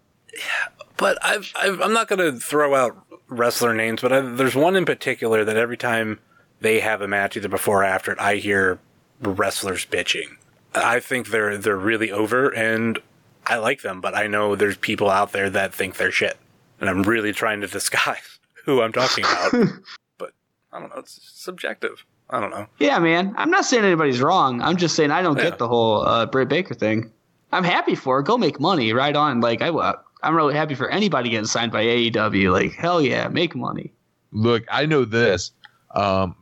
[1.04, 2.96] But I've, I've I'm not gonna throw out
[3.28, 6.20] wrestler names, but I, there's one in particular that every time
[6.62, 8.80] they have a match, either before or after it, I hear
[9.22, 10.38] wrestlers bitching.
[10.74, 13.00] I think they're they're really over, and
[13.46, 16.38] I like them, but I know there's people out there that think they're shit,
[16.80, 19.52] and I'm really trying to disguise who I'm talking about.
[20.18, 20.32] but
[20.72, 22.06] I don't know; it's subjective.
[22.30, 22.68] I don't know.
[22.80, 23.34] Yeah, man.
[23.38, 24.62] I'm not saying anybody's wrong.
[24.62, 25.50] I'm just saying I don't Yeah.
[25.50, 27.12] get the whole uh, Britt Baker thing.
[27.52, 28.22] I'm happy for her.
[28.24, 28.94] Go make money.
[28.94, 29.42] Right on.
[29.42, 29.94] Like I, uh,
[30.24, 32.52] I'm really happy for anybody getting signed by AEW.
[32.52, 33.92] Like hell yeah, make money.
[34.32, 35.52] Look, I know this.
[35.94, 36.36] Um,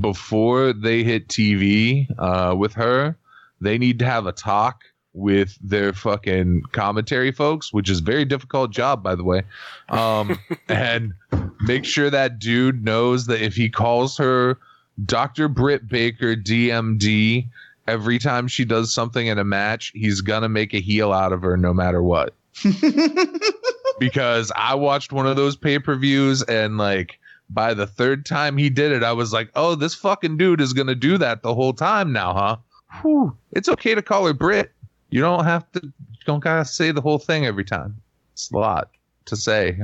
[0.00, 3.16] before they hit TV uh, with her,
[3.60, 4.82] they need to have a talk
[5.14, 9.42] with their fucking commentary folks, which is a very difficult job, by the way.
[9.88, 11.14] Um, and
[11.60, 14.58] make sure that dude knows that if he calls her
[15.04, 15.48] Dr.
[15.48, 17.48] Britt Baker DMD
[17.86, 21.42] every time she does something in a match, he's gonna make a heel out of
[21.42, 22.34] her no matter what
[23.98, 27.18] because I watched one of those pay per views and like
[27.50, 30.72] by the third time he did it, I was like, oh, this fucking dude is
[30.72, 32.56] gonna do that the whole time now, huh?
[33.00, 33.36] Whew.
[33.52, 34.72] It's okay to call her Brit.
[35.10, 35.80] You don't have to.
[35.82, 38.00] You don't gotta say the whole thing every time.
[38.32, 38.90] It's a lot
[39.26, 39.80] to say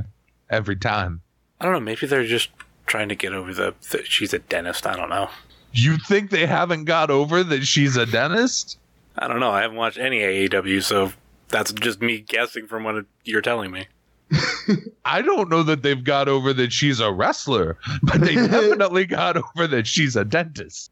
[0.49, 1.21] every time.
[1.59, 1.79] I don't know.
[1.79, 2.49] Maybe they're just
[2.85, 4.85] trying to get over the that she's a dentist.
[4.85, 5.29] I don't know.
[5.73, 8.77] You think they haven't got over that she's a dentist?
[9.17, 9.51] I don't know.
[9.51, 11.11] I haven't watched any AEW, so
[11.49, 13.87] that's just me guessing from what you're telling me.
[15.05, 19.37] I don't know that they've got over that she's a wrestler, but they definitely got
[19.37, 20.91] over that she's a dentist.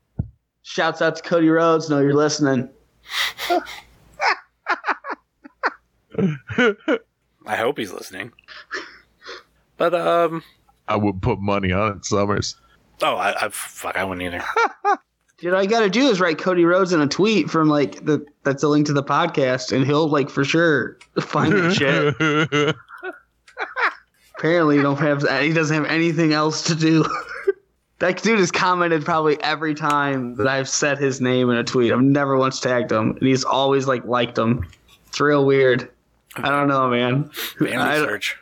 [0.62, 1.90] Shouts out to Cody Rhodes.
[1.90, 2.70] Know you're listening.
[7.46, 8.32] I hope he's listening.
[9.78, 10.44] But um,
[10.88, 12.56] I would put money on it, Summers.
[13.02, 14.46] oh, I, I fuck, I wouldn't either.
[15.44, 18.26] Dude, all you gotta do is write Cody Rhodes in a tweet from like the
[18.44, 22.76] that's a link to the podcast, and he'll like for sure find that shit.
[24.38, 27.04] Apparently, he don't have he doesn't have anything else to do.
[28.00, 31.92] that dude has commented probably every time that I've said his name in a tweet.
[31.92, 34.66] I've never once tagged him, and he's always like liked him.
[35.08, 35.92] It's real weird.
[36.38, 37.30] I don't know, man.
[37.60, 38.38] Vanity I search.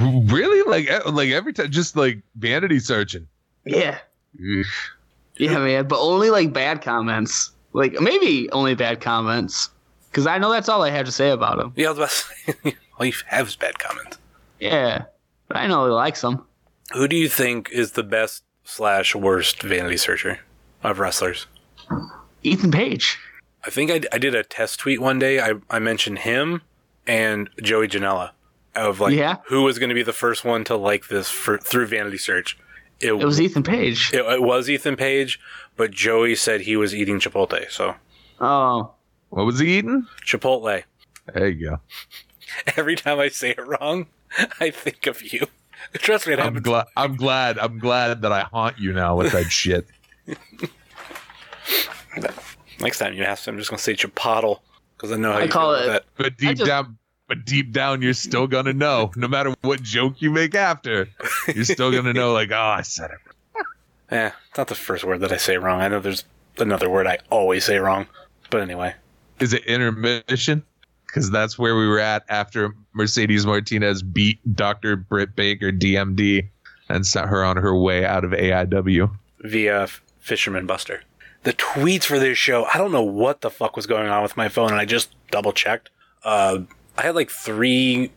[0.00, 0.68] really?
[0.68, 3.28] Like, like every time, just like vanity searching.
[3.64, 4.00] Yeah,
[4.36, 4.66] Ugh.
[5.36, 5.88] Yeah, man.
[5.88, 7.52] But only like bad comments.
[7.72, 9.70] Like maybe only bad comments,
[10.10, 11.72] because I know that's all I have to say about him.
[11.74, 12.10] Yeah, about
[12.98, 14.18] all you have is bad comments.
[14.60, 15.04] Yeah,
[15.48, 16.44] but I know he likes them.
[16.92, 20.38] Who do you think is the best slash worst vanity searcher
[20.84, 21.46] of wrestlers?
[22.44, 23.18] Ethan Page.
[23.66, 25.40] I think I, I did a test tweet one day.
[25.40, 26.62] I, I mentioned him
[27.06, 28.30] and Joey Janela
[28.76, 29.36] of like Yeah?
[29.46, 32.58] who was going to be the first one to like this for, through Vanity Search.
[33.04, 34.10] It, It was Ethan Page.
[34.12, 35.38] it, it was Ethan Page,
[35.76, 37.70] but Joey said he was eating Chipotle.
[37.70, 37.94] So
[38.40, 38.92] Oh,
[39.30, 40.06] What was he eating?
[40.26, 40.82] Chipotle.
[41.32, 41.80] There you go.
[42.76, 44.06] Every time I say it wrong,
[44.60, 45.46] I think of you.
[45.94, 46.86] Trust me, it I'm glad.
[46.96, 47.58] I'm glad.
[47.58, 49.86] I'm glad that I haunt you now with that shit.
[52.80, 54.60] Next time you ask, I'm just going to say Chipotle
[54.96, 56.22] because I know how I you call feel about it- that.
[56.22, 56.98] But deep just- down,
[57.28, 59.10] but deep down, you're still gonna know.
[59.16, 61.08] No matter what joke you make after,
[61.54, 62.32] you're still gonna know.
[62.32, 63.64] Like, oh, I said it.
[64.10, 65.80] yeah it's not the first word that I say wrong.
[65.80, 66.24] I know there's
[66.58, 68.06] another word I always say wrong.
[68.50, 68.94] But anyway,
[69.40, 70.62] Is it intermission?
[71.06, 74.96] Because that's where we were at after Mercedes Martinez beat Dr.
[74.96, 76.48] Britt Baker DMD
[76.88, 79.10] and sent her on her way out of AIW.
[79.40, 79.88] via
[80.20, 81.02] Fisherman Buster.
[81.44, 84.36] The tweets for this show, I don't know what the fuck was going on with
[84.36, 85.90] my phone, and I just double checked.
[86.24, 86.60] Uh,
[86.96, 88.12] I had like three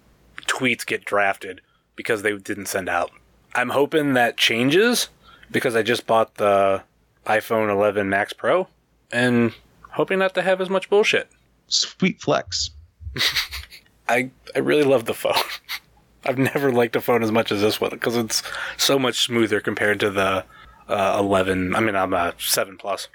[0.46, 1.62] tweets get drafted
[1.96, 3.12] because they didn't send out.
[3.56, 5.10] I'm hoping that changes
[5.52, 6.84] because I just bought the
[7.26, 8.68] iPhone 11 Max Pro
[9.12, 9.54] and
[9.92, 11.30] hoping not to have as much bullshit.
[11.68, 12.70] Sweet flex.
[14.10, 15.34] I I really love the phone.
[16.26, 18.44] I've never liked a phone as much as this one because it's
[18.78, 20.44] so much smoother compared to the
[20.90, 21.76] uh, 11.
[21.76, 23.08] I mean, I'm a 7 Plus.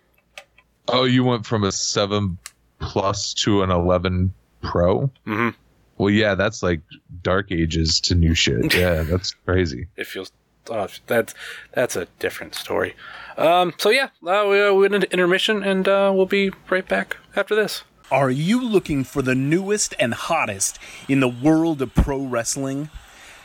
[0.88, 2.38] Oh, you went from a 7
[2.80, 4.32] Plus to an 11
[4.62, 5.10] Pro?
[5.26, 5.54] Mhm.
[5.98, 6.80] Well, yeah, that's like
[7.22, 8.74] dark ages to new shit.
[8.78, 9.88] Yeah, that's crazy.
[9.96, 10.32] it feels
[10.70, 11.34] oh, that's
[11.74, 12.94] that's a different story.
[13.36, 16.86] Um, so yeah, uh, we uh, we went into intermission, and uh, we'll be right
[16.88, 17.82] back after this.
[18.10, 22.90] Are you looking for the newest and hottest in the world of pro wrestling?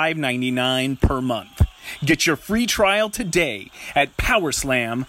[0.00, 1.66] $5.99 per month.
[2.04, 5.06] Get your free trial today at powerslam.tv.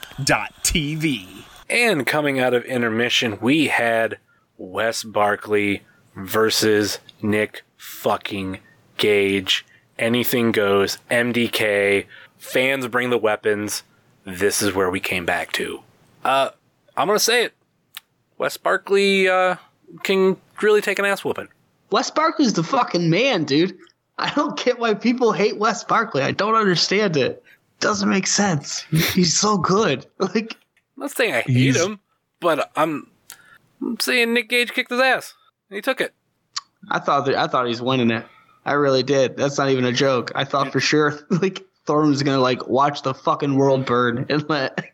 [1.70, 4.18] And coming out of intermission, we had
[4.58, 5.84] Wes Barkley
[6.16, 8.60] versus Nick fucking
[8.98, 9.66] Gage.
[9.98, 10.98] Anything goes.
[11.10, 12.06] MDK.
[12.38, 13.84] Fans bring the weapons.
[14.26, 15.80] This is where we came back to.
[16.26, 16.50] Uh,
[16.98, 17.54] I'm gonna say it.
[18.38, 19.56] Wes Barkley uh,
[20.04, 21.48] can really take an ass whooping.
[21.92, 23.78] Wes Barkley's the fucking man, dude.
[24.18, 26.22] I don't get why people hate Wes Barkley.
[26.22, 27.44] I don't understand it.
[27.80, 28.82] Doesn't make sense.
[28.92, 30.06] He's so good.
[30.20, 30.56] Like
[30.98, 32.00] I'm not saying I hate him,
[32.40, 33.08] but I'm,
[33.82, 35.34] I'm saying Nick Gage kicked his ass.
[35.70, 36.14] And he took it.
[36.90, 38.26] I thought that I thought he's winning it.
[38.66, 39.38] I really did.
[39.38, 40.32] That's not even a joke.
[40.36, 44.48] I thought for sure like Thorne was gonna like watch the fucking world burn and
[44.50, 44.92] let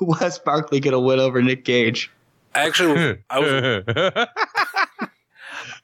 [0.00, 2.10] Wes Barkley get a win over Nick Gage.
[2.56, 4.28] Actually, I was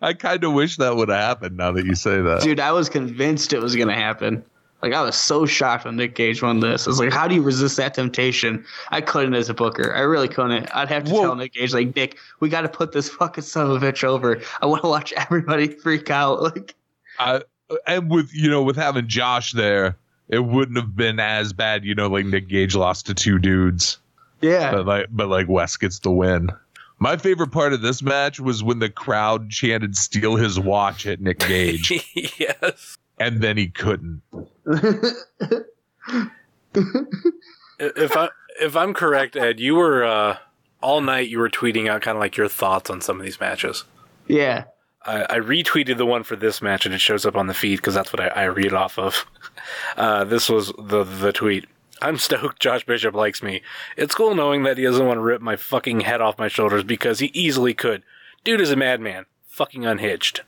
[0.01, 2.43] I kind of wish that would have happened now that you say that.
[2.43, 4.45] Dude, I was convinced it was gonna happen.
[4.83, 6.87] Like I was so shocked when Nick Gage won this.
[6.87, 8.65] I was like, how do you resist that temptation?
[8.89, 9.95] I couldn't as a booker.
[9.95, 10.75] I really couldn't.
[10.75, 11.23] I'd have to Whoa.
[11.23, 14.05] tell Nick Gage, like, Nick, we got to put this fucking son of a bitch
[14.05, 14.41] over.
[14.63, 16.41] I want to watch everybody freak out.
[16.51, 16.75] Like,
[17.19, 17.43] I,
[17.87, 19.97] and with you know with having Josh there,
[20.29, 21.85] it wouldn't have been as bad.
[21.85, 23.99] You know, like Nick Gage lost to two dudes,
[24.41, 26.49] yeah, but like but like Wes gets the win.
[27.03, 31.21] My favorite part of this match was when the crowd chanted "steal his watch" at
[31.21, 32.05] Nick Gage,
[32.39, 32.99] yes.
[33.19, 34.23] and then he couldn't.
[37.79, 38.29] If I
[38.61, 40.37] if I'm correct, Ed, you were uh,
[40.83, 41.29] all night.
[41.29, 43.85] You were tweeting out kind of like your thoughts on some of these matches.
[44.29, 44.65] yeah.
[45.03, 47.77] I, I retweeted the one for this match, and it shows up on the feed
[47.77, 49.25] because that's what I, I read off of.
[49.97, 51.65] Uh, this was the the tweet.
[52.01, 53.63] I'm stoked Josh Bishop likes me.
[53.97, 56.85] It's cool knowing that he doesn't want to rip my fucking head off my shoulders
[56.85, 58.03] because he easily could.
[58.45, 59.27] Dude is a madman.
[59.47, 60.41] Fucking unhinged.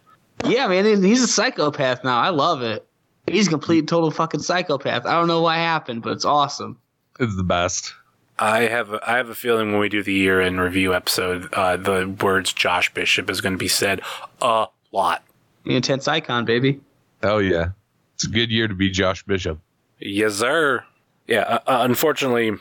[0.45, 2.19] Yeah, man, he's a psychopath now.
[2.19, 2.87] I love it.
[3.27, 5.07] He's a complete, total fucking psychopath.
[5.07, 6.79] I don't know what happened, but it's awesome.
[7.21, 7.95] It's the best.
[8.39, 11.53] I have a, I have a feeling when we do the year in review episode,
[11.53, 14.01] uh, the words Josh Bishop is going to be said
[14.41, 15.23] a lot.
[15.65, 16.81] The intense icon, baby.
[17.23, 17.69] Hell yeah,
[18.15, 19.61] it's a good year to be Josh Bishop.
[20.01, 20.85] Yes, sir.
[21.27, 22.53] Yeah, uh, uh, unfortunately,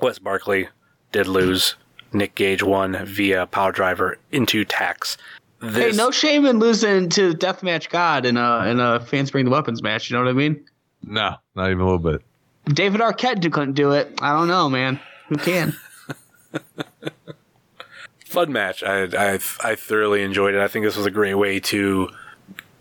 [0.00, 0.68] Wes Barkley
[1.12, 1.76] did lose.
[2.12, 5.16] Nick Gage won via power driver into tacks.
[5.60, 9.44] This, Hey, no shame in losing to Deathmatch God in a in a fans bring
[9.44, 10.10] the weapons match.
[10.10, 10.64] You know what I mean?
[11.04, 12.22] No, not even a little bit.
[12.66, 14.18] David Arquette couldn't do it.
[14.20, 15.00] I don't know, man.
[15.28, 15.76] Who can?
[18.24, 18.82] fun match.
[18.82, 20.60] I, I I thoroughly enjoyed it.
[20.60, 22.08] I think this was a great way to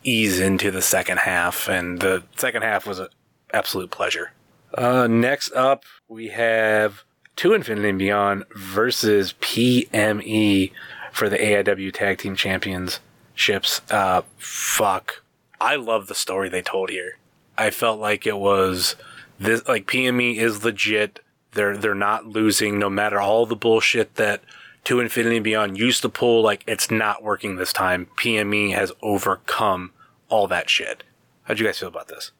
[0.04, 3.08] ease into the second half, and the second half was an
[3.54, 4.32] absolute pleasure.
[4.74, 7.04] Uh, next up, we have
[7.38, 10.72] To Infinity and Beyond versus PME
[11.12, 13.82] for the AIW Tag Team Championships.
[13.90, 15.22] Uh, fuck.
[15.60, 17.18] I love the story they told here.
[17.58, 18.96] I felt like it was
[19.40, 21.20] this like PME is legit.
[21.52, 24.42] They're they're not losing no matter all the bullshit that
[24.86, 26.42] to Infinity and Beyond used to pull.
[26.42, 28.08] Like it's not working this time.
[28.22, 29.92] PME has overcome
[30.30, 31.04] all that shit.
[31.44, 32.32] How'd you guys feel about this?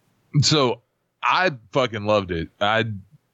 [0.42, 0.82] So
[1.22, 2.50] I fucking loved it.
[2.60, 2.86] I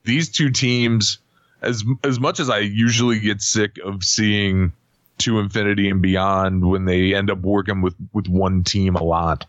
[0.03, 1.19] these two teams,
[1.61, 4.73] as as much as I usually get sick of seeing
[5.19, 9.45] to infinity and beyond when they end up working with with one team a lot.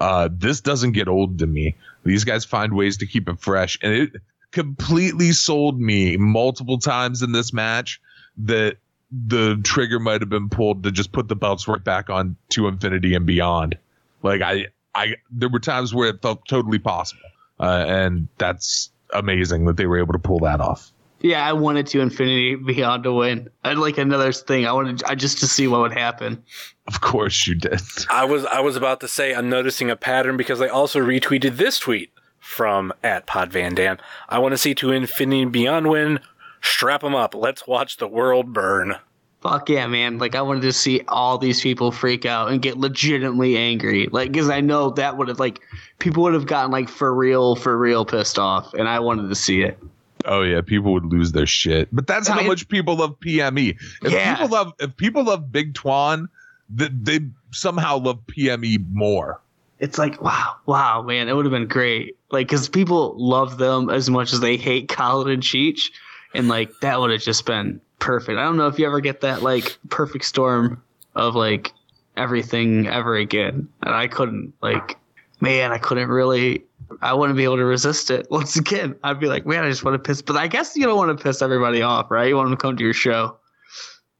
[0.00, 1.76] Uh, this doesn't get old to me.
[2.04, 4.12] These guys find ways to keep it fresh, and it
[4.50, 8.00] completely sold me multiple times in this match
[8.38, 8.76] that
[9.10, 12.68] the trigger might have been pulled to just put the belts right back on to
[12.68, 13.76] infinity and beyond.
[14.22, 17.22] Like I, I, there were times where it felt totally possible,
[17.60, 20.90] uh, and that's amazing that they were able to pull that off.
[21.22, 23.50] Yeah, I wanted to Infinity Beyond to win.
[23.62, 24.66] I'd like another thing.
[24.66, 26.42] I wanted I just to see what would happen.
[26.86, 27.80] Of course you did.
[28.10, 31.56] I was I was about to say I'm noticing a pattern because I also retweeted
[31.56, 33.98] this tweet from at Pod Van Dam.
[34.30, 36.20] I want to see to Infinity Beyond win.
[36.62, 37.34] Strap them up.
[37.34, 38.96] Let's watch the world burn.
[39.42, 40.18] Fuck yeah, man!
[40.18, 44.06] Like I wanted to see all these people freak out and get legitimately angry.
[44.12, 45.60] Like because I know that would have like
[45.98, 49.34] people would have gotten like for real, for real pissed off, and I wanted to
[49.34, 49.78] see it.
[50.26, 51.88] Oh yeah, people would lose their shit.
[51.90, 53.76] But that's I how mean- much people love PME.
[54.04, 54.34] If Yeah.
[54.34, 56.28] people love if people love Big Twan,
[56.76, 57.20] th- they
[57.50, 59.40] somehow love PME more.
[59.78, 62.14] It's like wow, wow, man, it would have been great.
[62.30, 65.90] Like, because people love them as much as they hate Colin and Cheech,
[66.34, 68.38] and like that would have just been perfect.
[68.38, 70.82] I don't know if you ever get that like perfect storm
[71.14, 71.72] of like
[72.16, 74.98] everything ever again, and I couldn't like,
[75.40, 76.64] man, I couldn't really.
[77.02, 78.26] I wouldn't be able to resist it.
[78.30, 80.22] Once again, I'd be like, man, I just want to piss.
[80.22, 82.28] But I guess you don't want to piss everybody off, right?
[82.28, 83.36] You want them to come to your show.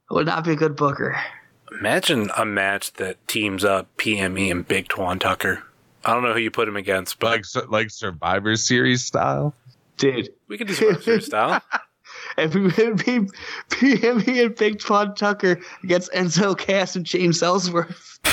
[0.09, 1.19] It would not be a good booker.
[1.79, 5.63] Imagine a match that teams up PME and Big Twan Tucker.
[6.03, 9.53] I don't know who you put him against, but Like like Survivor Series style.
[9.97, 11.61] Dude, we can do Survivor Series style.
[12.37, 13.19] If we would be
[13.69, 18.19] PME and Big Twan Tucker against Enzo Cass and James Ellsworth.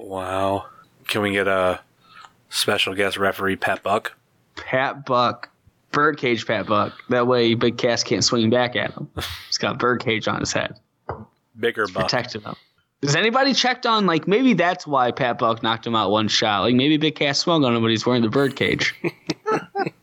[0.00, 0.66] Wow.
[1.08, 1.80] Can we get a
[2.48, 4.12] special guest referee, Pat Buck?
[4.56, 5.50] Pat Buck.
[5.92, 6.94] Birdcage Pat Buck.
[7.10, 9.10] That way Big Cass can't swing back at him.
[9.46, 10.78] He's got birdcage on his head.
[11.58, 12.04] Bigger Buck.
[12.04, 12.54] Protecting him.
[13.02, 16.62] Has anybody checked on like maybe that's why Pat Buck knocked him out one shot?
[16.62, 18.94] Like maybe Big Cass swung on him, but he's wearing the birdcage.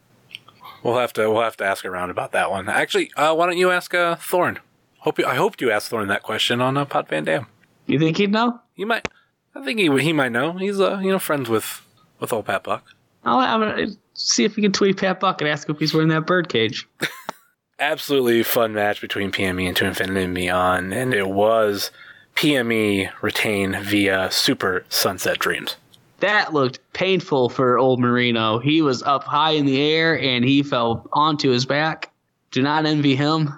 [0.87, 2.69] We'll have to we'll have to ask around about that one.
[2.69, 4.59] Actually, uh, why don't you ask uh, Thorn?
[4.99, 7.47] Hope you, I hoped you asked Thorn that question on uh, Pod Van Dam.
[7.87, 8.61] You think he'd know?
[8.73, 9.05] He might.
[9.53, 10.53] I think he he might know.
[10.53, 11.85] He's uh you know friends with
[12.21, 12.85] with old Pat Buck.
[13.25, 16.07] I'll, I'm gonna see if we can tweet Pat Buck and ask if he's wearing
[16.07, 16.87] that birdcage.
[17.79, 21.91] Absolutely fun match between PME and To Infinity and Beyond, and it was
[22.35, 25.75] PME retain via Super Sunset Dreams.
[26.19, 28.59] That looked painful for old Marino.
[28.59, 32.11] He was up high in the air and he fell onto his back.
[32.51, 33.57] Do not envy him.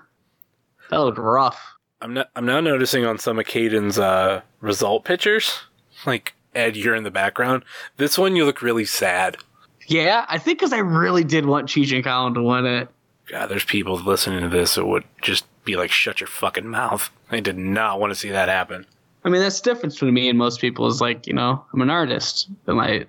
[0.89, 1.61] That looked rough.
[2.01, 5.59] I'm not, I'm now noticing on some of Caden's uh, result pictures,
[6.05, 7.63] like Ed, you're in the background.
[7.97, 9.37] This one you look really sad.
[9.87, 12.89] Yeah, I think because I really did want Cheech and Colin to win it.
[13.27, 17.09] God, there's people listening to this that would just be like, "Shut your fucking mouth."
[17.31, 18.85] I did not want to see that happen.
[19.23, 21.81] I mean, that's the difference between me and most people is like, you know, I'm
[21.81, 22.49] an artist.
[22.67, 23.05] and I,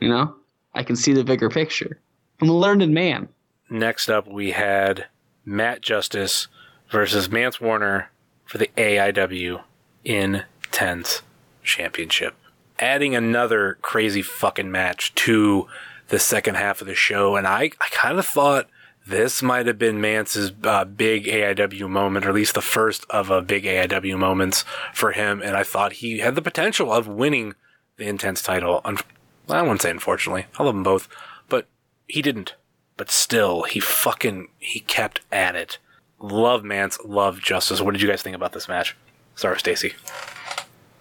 [0.00, 0.34] you know,
[0.74, 1.98] I can see the bigger picture.
[2.40, 3.28] I'm a learned man.
[3.68, 5.06] Next up, we had
[5.44, 6.48] Matt Justice
[6.90, 8.10] versus Mance Warner
[8.44, 9.62] for the AIW
[10.04, 11.22] Intense
[11.62, 12.34] Championship.
[12.78, 15.68] Adding another crazy fucking match to
[16.08, 18.68] the second half of the show, and I, I kind of thought
[19.10, 23.30] this might have been Mance's uh, big AIW moment, or at least the first of
[23.30, 27.54] a big AIW moments for him, and I thought he had the potential of winning
[27.96, 28.80] the Intense title.
[28.84, 28.98] Un-
[29.48, 31.08] I wouldn't say unfortunately, I love them both,
[31.48, 31.66] but
[32.06, 32.54] he didn't
[33.00, 35.78] but still, he fucking he kept at it.
[36.18, 37.80] Love Mance, love Justice.
[37.80, 38.94] What did you guys think about this match?
[39.36, 39.94] Sorry, Stacy.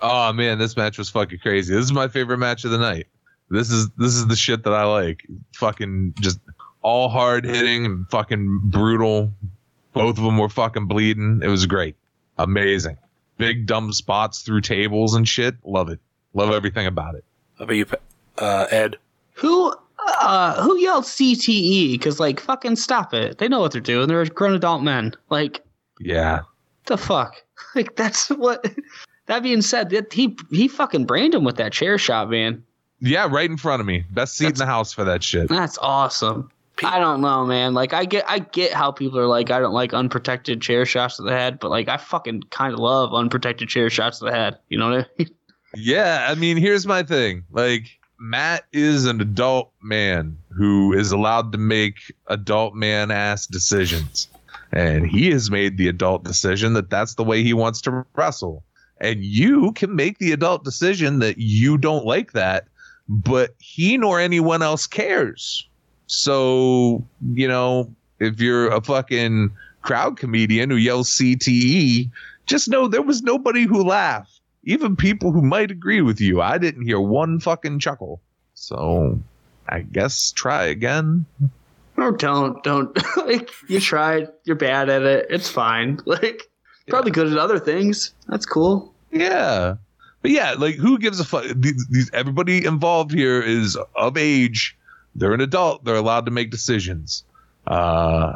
[0.02, 1.76] Oh man, this match was fucking crazy.
[1.76, 3.08] This is my favorite match of the night.
[3.50, 5.28] This is this is the shit that I like.
[5.56, 6.40] Fucking just
[6.82, 9.34] all hard hitting and fucking brutal.
[9.94, 11.42] Both of them were fucking bleeding.
[11.44, 11.96] It was great.
[12.38, 12.98] Amazing.
[13.38, 15.56] Big dumb spots through tables and shit.
[15.64, 16.00] Love it.
[16.34, 17.24] Love everything about it.
[17.58, 17.86] How about you,
[18.38, 18.98] uh, Ed?
[19.34, 19.74] Who,
[20.22, 21.92] uh, who yelled CTE?
[21.94, 23.38] Because like, fucking stop it.
[23.38, 24.08] They know what they're doing.
[24.08, 25.14] They're grown adult men.
[25.30, 25.64] Like,
[26.00, 26.42] Yeah.
[26.86, 27.36] the fuck?
[27.76, 28.66] Like, that's what.
[29.28, 32.64] That being said, that he he fucking brained him with that chair shot, man.
[33.00, 34.06] Yeah, right in front of me.
[34.10, 35.50] Best seat in the house for that shit.
[35.50, 36.50] That's awesome.
[36.84, 37.74] I don't know, man.
[37.74, 41.18] Like I get I get how people are like I don't like unprotected chair shots
[41.18, 44.32] to the head, but like I fucking kind of love unprotected chair shots to the
[44.32, 44.60] head.
[44.70, 45.30] You know what I mean?
[45.76, 47.44] Yeah, I mean, here's my thing.
[47.52, 54.28] Like, Matt is an adult man who is allowed to make adult man ass decisions.
[54.72, 58.64] And he has made the adult decision that that's the way he wants to wrestle.
[59.00, 62.68] And you can make the adult decision that you don't like that,
[63.08, 65.69] but he nor anyone else cares.
[66.10, 69.52] So, you know, if you're a fucking
[69.84, 72.10] crowd comedian who yells CTE,
[72.48, 74.42] just know there was nobody who laughed.
[74.64, 76.42] Even people who might agree with you.
[76.42, 78.20] I didn't hear one fucking chuckle.
[78.56, 79.20] So
[79.70, 81.28] I guess try again.
[81.96, 84.30] Or don't don't like you tried.
[84.46, 85.28] You're bad at it.
[85.30, 86.00] It's fine.
[86.06, 86.50] Like
[86.88, 88.16] probably good at other things.
[88.28, 88.96] That's cool.
[89.12, 89.76] Yeah.
[90.24, 91.46] But yeah, like who gives a fuck?
[91.56, 94.76] These, these, everybody involved here is of age.
[95.16, 95.84] They're an adult.
[95.84, 97.24] They're allowed to make decisions.
[97.68, 98.36] Uh,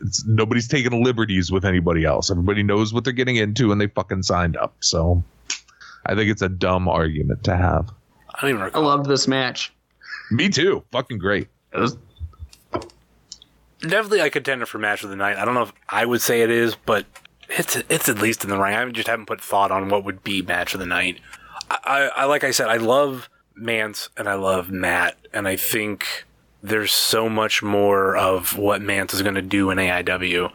[0.00, 2.30] it's, nobody's taking liberties with anybody else.
[2.30, 4.74] Everybody knows what they're getting into and they fucking signed up.
[4.80, 5.22] So
[6.06, 7.90] I think it's a dumb argument to have.
[8.34, 8.82] I don't even I recall.
[8.84, 9.72] loved this match.
[10.30, 10.82] Me too.
[10.92, 11.48] Fucking great.
[11.72, 11.96] It was
[13.80, 15.36] Definitely a contender for match of the night.
[15.36, 17.04] I don't know if I would say it is, but
[17.50, 18.74] it's it's at least in the ring.
[18.74, 21.20] I just haven't put thought on what would be match of the night.
[21.70, 25.56] I, I, I like I said, I love Mance and I love Matt, and I
[25.56, 26.24] think
[26.62, 30.50] there's so much more of what Mance is going to do in AIW,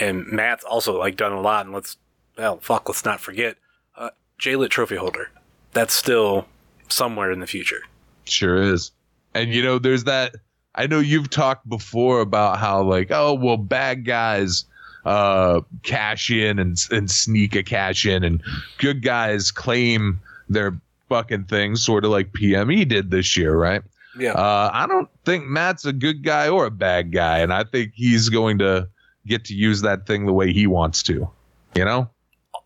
[0.00, 1.66] and Matt's also like done a lot.
[1.66, 1.96] And let's,
[2.36, 3.56] well, fuck, let's not forget,
[3.96, 5.30] uh, J-Lit trophy holder.
[5.72, 6.46] That's still
[6.88, 7.82] somewhere in the future.
[8.24, 8.90] Sure is.
[9.34, 10.34] And you know, there's that.
[10.74, 14.64] I know you've talked before about how like, oh well, bad guys
[15.04, 18.42] uh cash in and and sneak a cash in, and
[18.78, 20.78] good guys claim their
[21.12, 23.82] fucking things, sort of like PME did this year, right?
[24.18, 24.32] Yeah.
[24.32, 27.92] Uh, I don't think Matt's a good guy or a bad guy, and I think
[27.94, 28.88] he's going to
[29.26, 31.28] get to use that thing the way he wants to.
[31.74, 32.08] You know?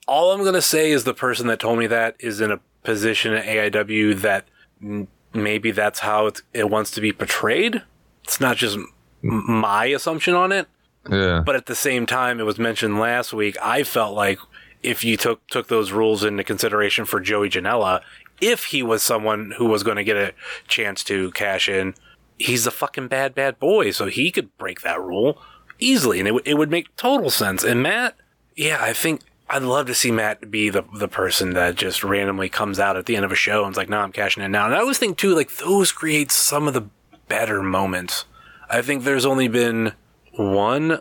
[0.08, 3.32] all I'm gonna say is the person that told me that is in a position
[3.34, 4.44] at AIW that
[4.80, 7.82] m- maybe that's how it, it wants to be portrayed.
[8.22, 8.92] It's not just m-
[9.22, 10.68] my assumption on it,
[11.10, 11.42] Yeah.
[11.44, 13.56] but at the same time, it was mentioned last week.
[13.60, 14.38] I felt like
[14.82, 18.00] if you took took those rules into consideration for Joey Janela,
[18.40, 20.34] if he was someone who was going to get a
[20.68, 21.94] chance to cash in,
[22.38, 25.40] he's a fucking bad bad boy, so he could break that rule
[25.78, 27.64] easily, and it would it would make total sense.
[27.64, 28.16] And Matt,
[28.54, 32.48] yeah, I think I'd love to see Matt be the the person that just randomly
[32.48, 34.52] comes out at the end of a show and is like, "No, I'm cashing in
[34.52, 36.88] now." And I always think too, like those create some of the
[37.28, 38.24] better moments.
[38.68, 39.92] I think there's only been
[40.32, 41.00] one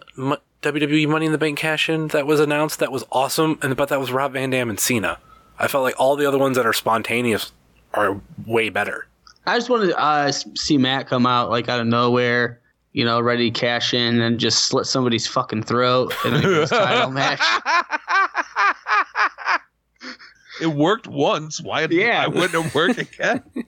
[0.62, 3.90] WWE Money in the Bank cash in that was announced that was awesome, and but
[3.90, 5.20] that was Rob Van Dam and Cena.
[5.60, 7.52] I felt like all the other ones that are spontaneous
[7.94, 9.08] are way better.
[9.46, 12.60] I just wanted to uh, see Matt come out like out of nowhere,
[12.94, 17.12] you know, ready to cash in and just slit somebody's fucking throat in his title
[17.12, 17.42] match.
[20.62, 21.62] it worked once.
[21.62, 21.88] Why?
[21.90, 22.28] Yeah.
[22.28, 23.44] Why wouldn't it work again?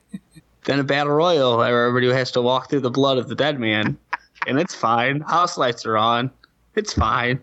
[0.64, 3.58] Then a battle royal where everybody has to walk through the blood of the dead
[3.58, 3.96] man,
[4.46, 5.22] and it's fine.
[5.22, 6.30] House lights are on.
[6.74, 7.40] It's fine.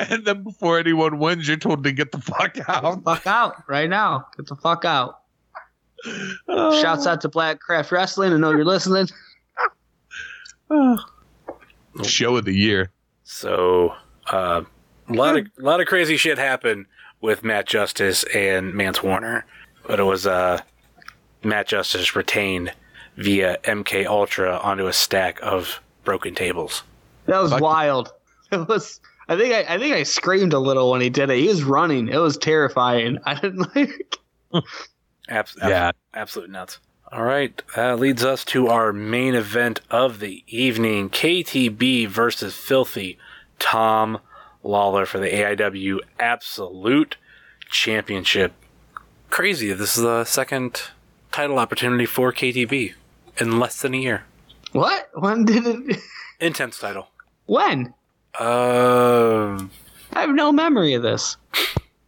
[0.08, 3.04] and then before anyone wins, you're told to get the fuck out.
[3.04, 4.26] Fuck out right now.
[4.36, 5.20] Get the fuck out.
[6.48, 8.32] Shouts out to Black Craft Wrestling.
[8.32, 9.08] I know you're listening.
[12.02, 12.90] Show of the year.
[13.24, 13.94] So,
[14.30, 14.62] uh,
[15.08, 16.86] a lot of a lot of crazy shit happened
[17.20, 19.44] with Matt Justice and Mance Warner,
[19.86, 20.60] but it was uh,
[21.42, 22.72] Matt Justice retained
[23.16, 26.82] via MK Ultra onto a stack of broken tables.
[27.26, 27.60] That was Fuck.
[27.60, 28.12] wild.
[28.52, 29.00] It was.
[29.30, 31.38] I think I, I think I screamed a little when he did it.
[31.38, 32.08] He was running.
[32.08, 33.16] It was terrifying.
[33.24, 34.18] I didn't like.
[35.28, 35.92] Abs- Yeah.
[36.12, 36.78] absolute nuts.
[37.12, 43.18] All right, that leads us to our main event of the evening: KTB versus Filthy
[43.58, 44.18] Tom
[44.62, 47.16] Lawler for the AIW Absolute
[47.70, 48.52] Championship.
[49.28, 49.72] Crazy!
[49.72, 50.82] This is the second
[51.32, 52.94] title opportunity for KTB
[53.38, 54.24] in less than a year.
[54.72, 55.08] What?
[55.14, 55.98] When did it?
[56.40, 57.08] Intense title.
[57.46, 57.92] When?
[58.38, 59.64] Uh,
[60.12, 61.36] I have no memory of this.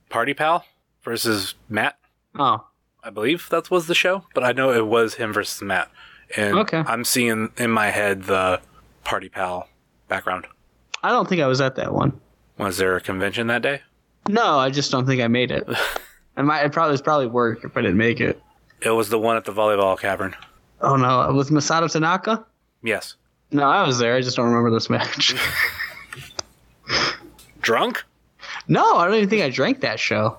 [0.08, 0.64] Party Pal
[1.02, 1.98] versus Matt.
[2.38, 2.66] Oh,
[3.02, 5.90] I believe that was the show, but I know it was him versus Matt.
[6.36, 6.82] And Okay.
[6.86, 8.60] I'm seeing in my head the
[9.04, 9.68] Party Pal
[10.08, 10.46] background.
[11.02, 12.20] I don't think I was at that one.
[12.58, 13.82] Was there a convention that day?
[14.28, 15.68] No, I just don't think I made it.
[16.36, 16.64] I might.
[16.64, 18.40] It probably was probably work if I didn't make it.
[18.80, 20.34] It was the one at the volleyball cavern.
[20.80, 22.44] Oh no, with Masato Tanaka?
[22.82, 23.16] Yes.
[23.50, 24.14] No, I was there.
[24.16, 25.34] I just don't remember this match.
[27.60, 28.02] Drunk?
[28.68, 30.36] no, I don't even think I drank that show.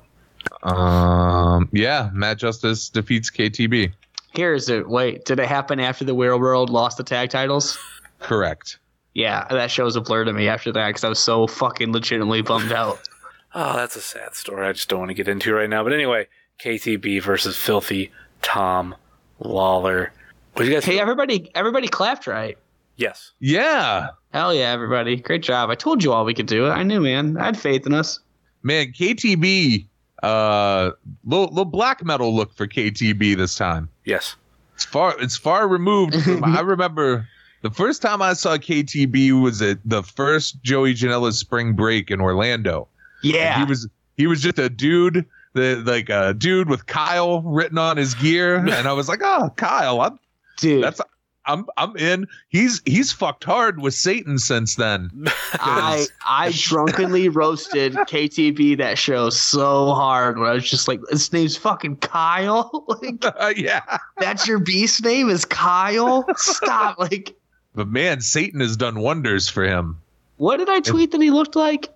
[0.63, 1.69] Um.
[1.71, 2.09] Yeah.
[2.13, 3.93] Matt Justice defeats KTB.
[4.33, 4.87] Here is it.
[4.89, 7.77] Wait, did it happen after the Weird World lost the tag titles?
[8.19, 8.79] Correct.
[9.13, 12.41] Yeah, that show's a blur to me after that because I was so fucking legitimately
[12.41, 12.99] bummed out.
[13.55, 14.65] Oh, that's a sad story.
[14.65, 15.83] I just don't want to get into right now.
[15.83, 16.27] But anyway,
[16.59, 18.95] KTB versus Filthy Tom
[19.37, 20.11] Lawler.
[20.53, 20.83] What do you guys?
[20.85, 22.57] hey, everybody, everybody clapped right.
[22.97, 23.33] yes.
[23.39, 24.07] Yeah.
[24.33, 25.15] Hell yeah, everybody!
[25.15, 25.69] Great job.
[25.69, 26.71] I told you all we could do it.
[26.71, 27.37] I knew, man.
[27.37, 28.19] I had faith in us.
[28.63, 29.85] Man, KTB.
[30.23, 30.91] Uh,
[31.25, 33.89] little, little black metal look for KTB this time.
[34.05, 34.35] Yes.
[34.73, 35.15] It's far.
[35.19, 36.15] It's far removed.
[36.23, 37.27] From, I remember
[37.61, 42.19] the first time I saw KTB was at the first Joey Janela's spring break in
[42.19, 42.87] Orlando.
[43.21, 47.77] Yeah, He was he was just a dude, the like a dude with Kyle written
[47.77, 50.19] on his gear, and I was like, oh, Kyle, I'm
[50.57, 50.83] dude.
[50.83, 50.99] that's
[51.45, 52.27] I'm I'm in.
[52.49, 55.09] He's he's fucked hard with Satan since then.
[55.53, 61.31] I I drunkenly roasted KTB that show so hard when I was just like, his
[61.33, 62.85] name's fucking Kyle.
[63.01, 66.25] like yeah, that's your beast name is Kyle.
[66.37, 66.99] Stop.
[66.99, 67.35] Like,
[67.75, 69.99] but man, Satan has done wonders for him.
[70.37, 71.89] what did I tweet that he looked like?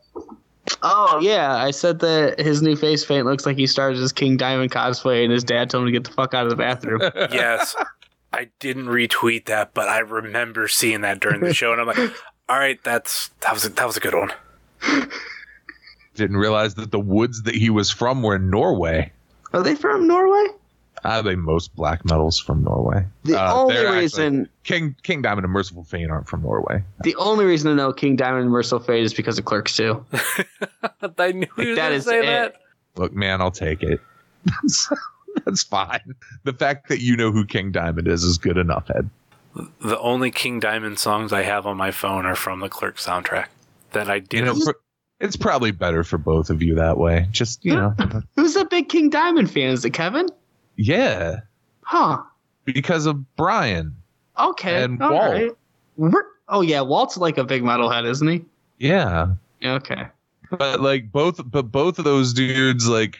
[0.83, 4.35] Oh yeah, I said that his new face paint looks like he started his King
[4.35, 6.99] Diamond cosplay, and his dad told him to get the fuck out of the bathroom.
[7.31, 7.73] yes.
[8.38, 11.97] I didn't retweet that, but I remember seeing that during the show, and I'm like,
[12.49, 14.31] all right, that's that was a, that was a good one.
[16.15, 19.11] Didn't realize that the woods that he was from were in Norway.
[19.53, 20.47] Are they from Norway?
[21.03, 23.05] I think most black metals from Norway.
[23.23, 26.83] The Uh, only they're actually- reason, King King Diamond and Mercyful Fate aren't from Norway.
[27.03, 30.03] the only reason to know King Diamond and Mercyful Fate is because of Clerks 2.
[31.19, 32.25] I knew Like, you were that say it.
[32.25, 32.55] that.
[32.95, 33.99] Look, man, I'll take it.
[35.47, 36.13] That's fine.
[36.43, 39.09] The fact that you know who King Diamond is is good enough, Ed.
[39.81, 43.47] The only King Diamond songs I have on my phone are from the Clerk soundtrack
[43.93, 44.45] that I You did.
[44.45, 44.75] know, for-
[45.21, 47.27] it's probably better for both of you that way.
[47.31, 47.95] Just you know,
[48.35, 49.69] Who's a big King Diamond fan?
[49.71, 50.27] Is it Kevin?
[50.75, 51.37] yeah,
[51.81, 52.21] Huh.
[52.65, 53.95] because of Brian.
[54.37, 54.83] Okay.
[54.83, 55.31] And all Walt.
[55.97, 56.23] right.
[56.49, 56.81] Oh, yeah.
[56.81, 58.43] Walt's like a big metalhead, isn't he?
[58.77, 59.27] Yeah,
[59.61, 60.07] Yeah, Okay.
[60.51, 63.17] but like both, but both of those dudes, like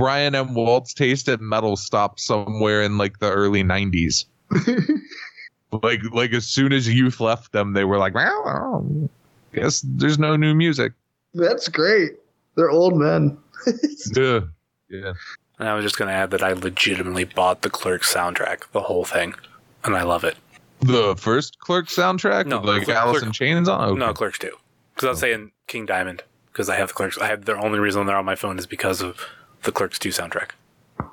[0.00, 4.24] Brian and Walt's taste at metal stopped somewhere in like the early '90s.
[5.82, 9.08] like, like as soon as youth left them, they were like, well,
[9.52, 10.94] guess there's no new music.
[11.34, 12.12] That's great.
[12.54, 13.36] They're old men.
[14.12, 14.40] Duh.
[14.88, 15.12] Yeah.
[15.58, 19.04] And I was just gonna add that I legitimately bought the Clerk soundtrack, the whole
[19.04, 19.34] thing,
[19.84, 20.36] and I love it.
[20.80, 23.90] The first Clerk soundtrack, No, like Clerk- Alice Clerk- in Chains on.
[23.90, 23.98] Okay.
[23.98, 24.56] No, Clerks too,
[24.94, 25.20] because I was oh.
[25.20, 27.18] saying King Diamond because I have the Clerks.
[27.18, 29.20] I have the only reason they're on my phone is because of
[29.62, 30.50] the Clerks two soundtrack.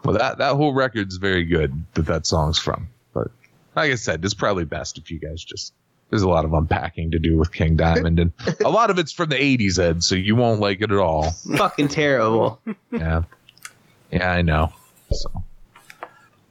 [0.04, 2.88] Well, that that whole record's very good that that song's from.
[3.14, 3.30] But
[3.76, 5.74] like I said, it's probably best if you guys just.
[6.10, 8.32] There's a lot of unpacking to do with King Diamond, and
[8.66, 10.04] a lot of it's from the '80s, Ed.
[10.04, 11.32] So you won't like it at all.
[11.32, 12.62] Fucking terrible.
[12.92, 13.24] Yeah,
[14.12, 14.72] yeah, I know.
[15.12, 15.44] So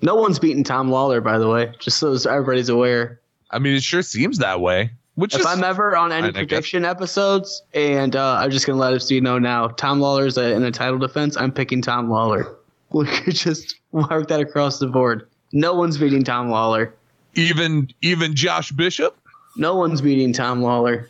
[0.02, 3.18] No one's beaten Tom Lawler, by the way, just so everybody's aware.
[3.50, 4.90] I mean, it sure seems that way.
[5.16, 8.66] Which If is I'm ever on I any guess- prediction episodes, and uh, I'm just
[8.66, 11.36] gonna let it you know now, Tom Lawler's a, in a title defense.
[11.36, 12.54] I'm picking Tom Lawler.
[12.92, 15.26] We could just mark that across the board.
[15.52, 16.94] No one's beating Tom Lawler.
[17.34, 19.16] even even Josh Bishop.
[19.56, 21.08] No one's beating Tom Lawler.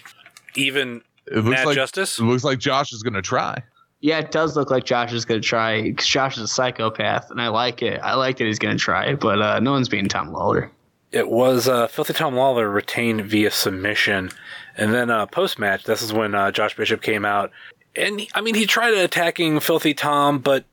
[0.54, 2.18] Even It looks Matt like Justice.
[2.18, 3.62] it looks like Josh is gonna try.
[4.00, 5.92] Yeah, it does look like Josh is gonna try.
[5.92, 8.00] 'cause Josh is a psychopath, and I like it.
[8.02, 10.70] I like that he's gonna try, but uh, no one's beating Tom Lawler.
[11.16, 14.30] It was uh, Filthy Tom Lawler retained via submission,
[14.76, 15.84] and then uh, post match.
[15.84, 17.50] This is when uh, Josh Bishop came out,
[17.96, 20.64] and he- I mean he tried attacking Filthy Tom, but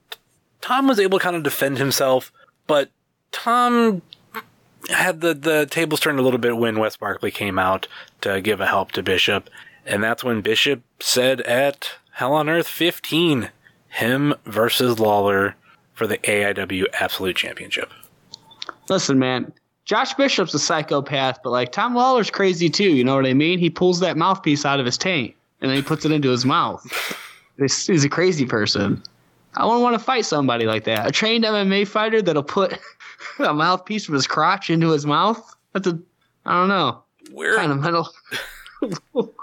[0.62, 2.32] Tom was able to kind of defend himself.
[2.68, 2.90] But
[3.32, 4.02] Tom
[4.90, 7.88] had the the tables turned a little bit when Wes Barkley came out
[8.22, 9.50] to give a help to Bishop,
[9.86, 13.50] and that's when Bishop said at Hell on Earth 15,
[13.88, 15.56] him versus Lawler
[15.94, 17.92] for the AIW Absolute Championship.
[18.90, 19.54] Listen, man,
[19.86, 22.96] Josh Bishop's a psychopath, but like Tom Lawler's crazy too.
[22.96, 23.60] You know what I mean?
[23.60, 26.46] He pulls that mouthpiece out of his tank and then he puts it into his
[26.46, 26.86] mouth.
[27.58, 29.02] This he's a crazy person.
[29.56, 31.08] I wouldn't want to fight somebody like that.
[31.08, 32.80] A trained MMA fighter that'll put
[33.40, 35.56] a mouthpiece from his crotch into his mouth.
[35.74, 36.00] That's a
[36.46, 38.10] I don't know We're kind of mental.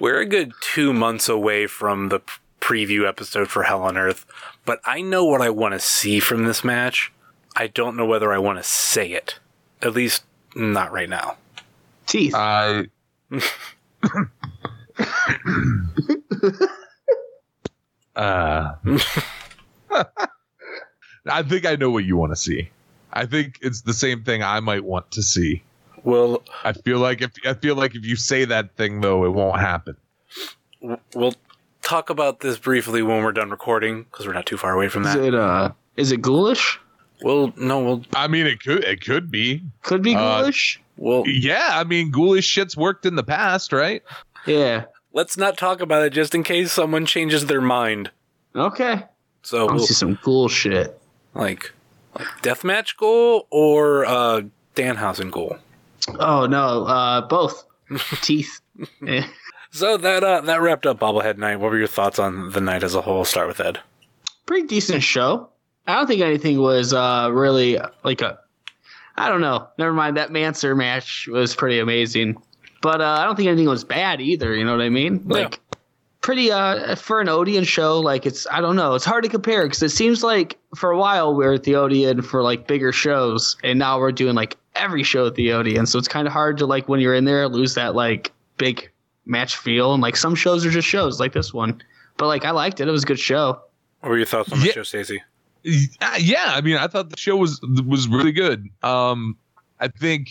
[0.00, 2.20] We're a good two months away from the
[2.60, 4.26] preview episode for Hell on Earth,
[4.64, 7.12] but I know what I want to see from this match.
[7.56, 9.38] I don't know whether I want to say it.
[9.82, 10.24] At least,
[10.54, 11.36] not right now.
[12.06, 12.34] Teeth.
[12.34, 12.86] I.
[18.16, 18.72] uh,
[21.26, 22.70] I think I know what you want to see.
[23.12, 25.62] I think it's the same thing I might want to see.
[26.04, 29.30] We'll I feel like if I feel like if you say that thing though, it
[29.30, 29.96] won't happen.
[31.14, 31.34] we'll
[31.82, 35.04] talk about this briefly when we're done recording because we're not too far away from
[35.04, 35.18] that.
[35.18, 36.80] Is it uh is it ghoulish?
[37.22, 39.62] We'll no, we'll I mean, it could it could be.
[39.82, 40.80] Could be Uh, ghoulish.
[40.96, 44.02] we'll Yeah, I mean, ghoulish shit's worked in the past, right?
[44.46, 44.84] yeah.
[45.12, 48.10] let's not talk about it just in case someone changes their mind.
[48.56, 49.04] Okay.
[49.42, 51.00] So I we'll, see some ghoul shit.
[51.34, 51.72] like
[52.14, 54.42] like deathmatch goal or uh
[54.74, 55.56] Danhausen goal.
[56.18, 57.64] Oh no, uh both.
[58.22, 58.60] Teeth.
[59.06, 59.26] Eh.
[59.70, 61.56] So that uh, that wrapped up Bobblehead Night.
[61.56, 63.24] What were your thoughts on the night as a whole?
[63.24, 63.80] Start with Ed.
[64.46, 65.48] pretty decent show.
[65.86, 68.38] I don't think anything was uh, really like a.
[69.16, 69.68] I don't know.
[69.78, 70.16] Never mind.
[70.16, 72.40] That Manser match was pretty amazing,
[72.80, 74.54] but uh, I don't think anything was bad either.
[74.54, 75.24] You know what I mean?
[75.26, 75.34] Yeah.
[75.34, 75.60] Like
[76.22, 77.98] pretty uh for an Odeon show.
[78.00, 78.94] Like it's I don't know.
[78.94, 81.74] It's hard to compare because it seems like for a while we are at the
[81.74, 85.84] Odeon for like bigger shows, and now we're doing like every show at the Odeon.
[85.86, 88.88] So it's kind of hard to like when you're in there lose that like big
[89.26, 89.92] match feel.
[89.92, 91.82] And like some shows are just shows like this one.
[92.16, 92.88] But like I liked it.
[92.88, 93.60] It was a good show.
[94.00, 94.72] What were your thoughts on the Yeah.
[94.72, 95.22] show, Stacey?
[95.64, 98.68] Uh, yeah, I mean, I thought the show was was really good.
[98.82, 99.36] Um,
[99.78, 100.30] I think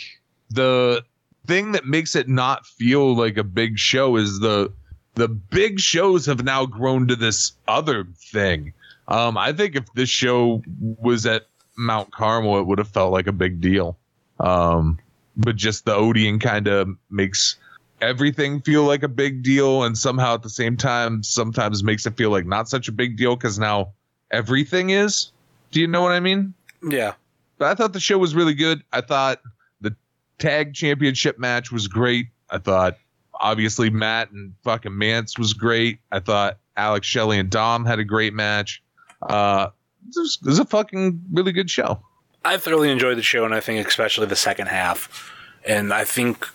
[0.50, 1.04] the
[1.48, 4.72] thing that makes it not feel like a big show is the
[5.16, 8.74] the big shows have now grown to this other thing.
[9.08, 13.28] Um, I think if this show was at Mount Carmel, it would have felt like
[13.28, 13.98] a big deal.
[14.40, 15.00] Um,
[15.36, 17.58] but just the Odeon kind of makes
[18.02, 22.18] everything feel like a big deal, and somehow at the same time, sometimes makes it
[22.18, 23.94] feel like not such a big deal because now
[24.32, 25.32] everything is.
[25.72, 26.54] Do you know what I mean?
[26.84, 27.14] Yeah,
[27.58, 28.84] but I thought the show was really good.
[28.92, 29.42] I thought
[29.82, 29.96] the
[30.40, 32.28] tag championship match was great.
[32.50, 32.98] I thought
[33.40, 36.00] obviously Matt and fucking Mance was great.
[36.12, 38.82] I thought Alex Shelley and Dom had a great match.
[39.22, 39.70] Uh,
[40.06, 42.02] this was, this was a fucking really good show.
[42.44, 45.32] I thoroughly enjoyed the show, and I think especially the second half.
[45.66, 46.48] And I think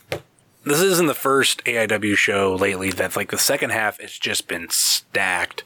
[0.65, 4.69] this isn't the first AIW show lately that like the second half has just been
[4.71, 5.63] stacked.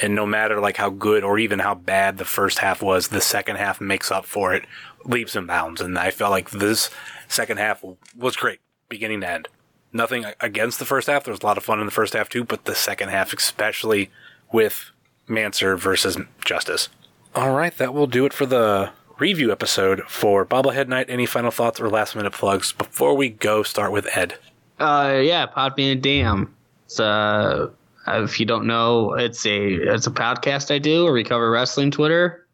[0.00, 3.20] And no matter like how good or even how bad the first half was, the
[3.20, 4.64] second half makes up for it
[5.04, 5.80] leaps and bounds.
[5.80, 6.90] And I felt like this
[7.28, 7.84] second half
[8.16, 9.48] was great, beginning to end.
[9.92, 11.24] Nothing against the first half.
[11.24, 13.32] There was a lot of fun in the first half too, but the second half,
[13.32, 14.10] especially
[14.52, 14.90] with
[15.28, 16.88] Manser versus Justice.
[17.34, 21.06] All right, that will do it for the review episode for Bobblehead Night.
[21.08, 23.62] Any final thoughts or last minute plugs before we go?
[23.62, 24.38] Start with Ed.
[24.78, 26.54] Uh, yeah, Pod Van Dam.
[26.84, 27.68] It's uh,
[28.14, 31.90] if you don't know, it's a it's a podcast I do where we cover wrestling
[31.90, 32.46] Twitter,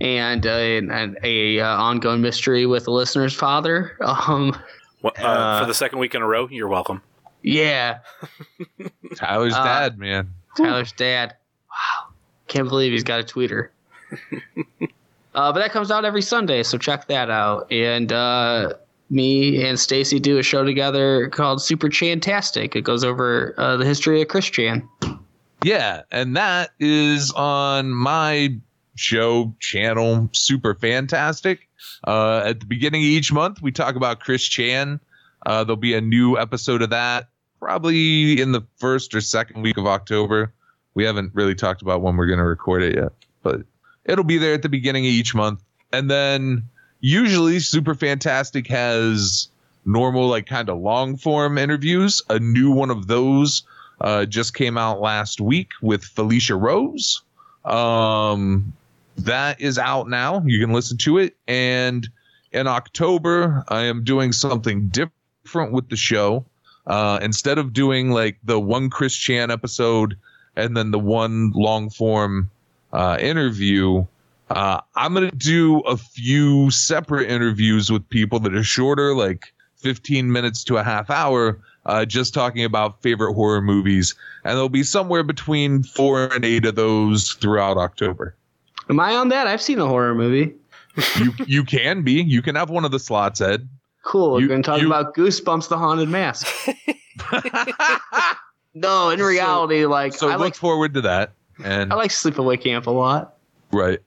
[0.00, 3.96] and uh, and a uh, ongoing mystery with the listener's father.
[4.04, 4.56] Um,
[5.02, 7.02] Well, uh, Uh, for the second week in a row, you're welcome.
[7.42, 7.98] yeah,
[9.16, 10.32] Tyler's Uh, dad, man.
[10.56, 11.34] Tyler's dad.
[11.70, 12.08] Wow,
[12.48, 13.68] can't believe he's got a tweeter.
[15.34, 17.70] uh, but that comes out every Sunday, so check that out.
[17.70, 18.74] And uh,
[19.10, 22.74] me and Stacy do a show together called Super Chantastic.
[22.74, 24.88] It goes over uh, the history of Chris Chan.
[25.62, 28.56] Yeah, and that is on my
[28.96, 31.68] show channel, Super Fantastic.
[32.06, 35.00] Uh, at the beginning of each month, we talk about Chris Chan.
[35.44, 37.28] Uh, there'll be a new episode of that
[37.60, 40.52] probably in the first or second week of October.
[40.94, 43.62] We haven't really talked about when we're going to record it yet, but
[44.04, 45.62] it'll be there at the beginning of each month.
[45.92, 46.64] And then
[47.00, 49.48] usually Super Fantastic has
[49.84, 52.22] normal, like kind of long form interviews.
[52.28, 53.62] A new one of those
[54.00, 57.22] uh, just came out last week with Felicia Rose.
[57.64, 58.72] Um,
[59.18, 60.42] that is out now.
[60.44, 61.36] You can listen to it.
[61.48, 62.08] And
[62.52, 66.44] in October, I am doing something different with the show.
[66.86, 70.16] Uh, instead of doing like the one Chris Chan episode
[70.54, 72.50] and then the one long form
[72.92, 74.06] uh, interview,
[74.50, 79.52] uh, I'm going to do a few separate interviews with people that are shorter, like
[79.76, 84.14] 15 minutes to a half hour, uh, just talking about favorite horror movies.
[84.44, 88.34] And there'll be somewhere between four and eight of those throughout October.
[88.88, 89.46] Am I on that?
[89.46, 90.54] I've seen a horror movie.
[91.18, 92.22] You you can be.
[92.22, 93.68] You can have one of the slots, Ed.
[94.02, 94.40] Cool.
[94.40, 96.46] You- We're going to talk you- about Goosebumps the Haunted Mask.
[98.74, 101.32] no, in reality, like, So I, look like, forward to that.
[101.64, 103.34] And I like Sleepaway Camp a lot.
[103.72, 104.00] right.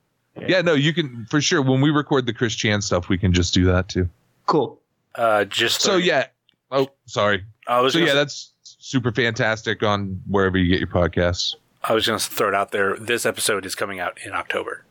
[0.48, 1.62] Yeah, no, you can for sure.
[1.62, 4.10] When we record the Chris Chan stuff, we can just do that too.
[4.46, 4.80] Cool.
[5.16, 6.28] Uh, just So yeah.
[6.72, 7.44] Oh, sorry.
[7.68, 11.56] I was So yeah, s- that's super fantastic on wherever you get your podcasts.
[11.84, 12.96] I was going to throw it out there.
[12.98, 14.84] This episode is coming out in October.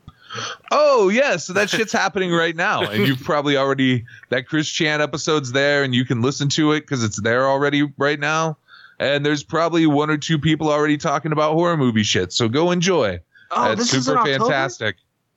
[0.71, 5.01] Oh yeah, so that shit's happening right now, and you've probably already that Chris Chan
[5.01, 8.57] episode's there, and you can listen to it because it's there already right now.
[8.99, 12.33] And there's probably one or two people already talking about horror movie shit.
[12.33, 13.19] So go enjoy.
[13.49, 14.51] Oh, That's this is in super October?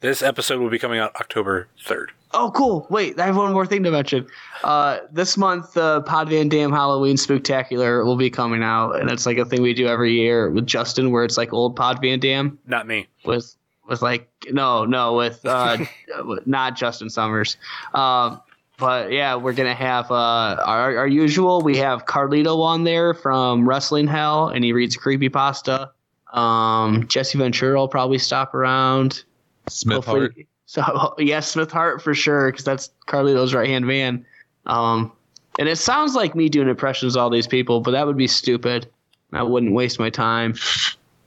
[0.03, 2.07] This episode will be coming out October 3rd.
[2.33, 2.89] Oh, cool.
[2.91, 4.27] Wait, I have one more thing to mention.
[4.65, 9.27] Uh, this month, the Pod Van Dam Halloween Spooktacular will be coming out, and it's
[9.27, 12.19] like a thing we do every year with Justin, where it's like old Pod Van
[12.19, 13.07] Dam Not me.
[13.25, 13.55] with
[13.89, 15.79] with like no, no, with uh,
[16.47, 17.57] not Justin Summers.
[17.95, 18.41] Um,
[18.79, 21.61] but yeah, we're gonna have uh, our our usual.
[21.61, 25.91] We have Carlito on there from Wrestling Hell, and he reads creepypasta.
[26.33, 29.23] Um, Jesse Ventura will probably stop around.
[29.69, 30.47] Smith Hopefully- Hart.
[30.67, 34.25] So yeah, Smith Hart for sure, because that's Carlito's right hand man.
[34.67, 35.13] Um,
[35.59, 38.29] and it sounds like me doing impressions of all these people, but that would be
[38.29, 38.89] stupid.
[39.35, 40.55] I wouldn't waste my time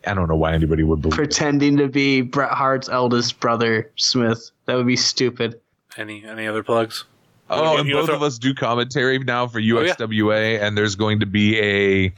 [0.08, 1.16] I don't know why anybody would believe.
[1.16, 4.52] pretending to be Bret Hart's eldest brother, Smith.
[4.66, 5.60] That would be stupid.
[5.98, 7.06] Any any other plugs?
[7.50, 9.76] Oh, and both throw- of us do commentary now for yeah.
[9.76, 12.14] UXWA, and there's going to be a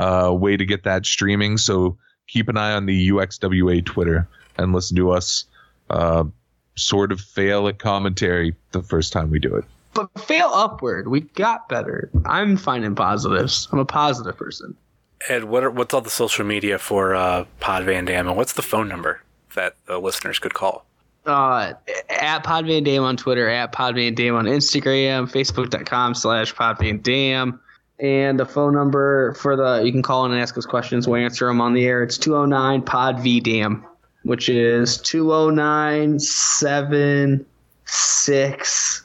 [0.00, 1.58] uh, way to get that streaming.
[1.58, 4.26] So keep an eye on the UXWA Twitter
[4.56, 5.44] and listen to us
[5.90, 6.24] uh,
[6.76, 9.64] sort of fail at commentary the first time we do it.
[9.92, 11.08] But fail upward.
[11.08, 12.10] We got better.
[12.24, 13.68] I'm finding positives.
[13.72, 14.76] I'm a positive person.
[15.28, 18.54] Ed, what are, what's all the social media for uh, Pod Van Dam, and what's
[18.54, 19.20] the phone number
[19.54, 20.86] that the listeners could call?
[21.26, 21.74] uh,
[22.08, 26.78] at Pod Van Dam on Twitter, at Pod Van Dam on Instagram, Facebook.com slash Pod
[26.78, 27.60] Van Dam.
[27.98, 31.06] And the phone number for the, you can call in and ask us questions.
[31.06, 32.02] We'll answer them on the air.
[32.02, 33.84] It's 209 Pod V Dam,
[34.22, 37.46] which is 2097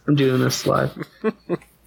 [0.07, 0.95] I'm doing this live.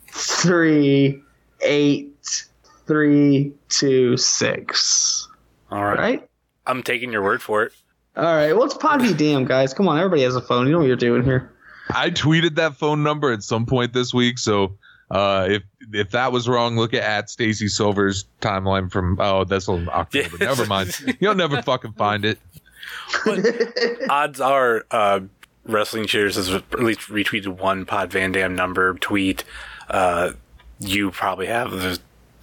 [0.08, 1.22] Three,
[1.60, 2.44] eight,
[2.86, 5.28] three, two, six.
[5.70, 5.98] All right.
[5.98, 6.28] Right?
[6.66, 7.72] I'm taking your word for it.
[8.16, 8.52] All right.
[8.52, 9.72] Well, it's Pod V Dam, guys.
[9.72, 9.98] Come on.
[9.98, 10.66] Everybody has a phone.
[10.66, 11.52] You know what you're doing here.
[11.90, 14.76] I tweeted that phone number at some point this week, so
[15.10, 19.68] uh, if if that was wrong, look at, at Stacy Silver's timeline from oh that's
[19.68, 20.38] October.
[20.40, 21.16] Never mind.
[21.20, 22.38] You'll never fucking find it.
[24.10, 25.20] Odds are, uh,
[25.64, 29.44] Wrestling Cheers has at least retweeted one Pod Van Dam number tweet.
[29.88, 30.32] Uh,
[30.80, 31.70] you probably have.
[31.70, 31.98] The,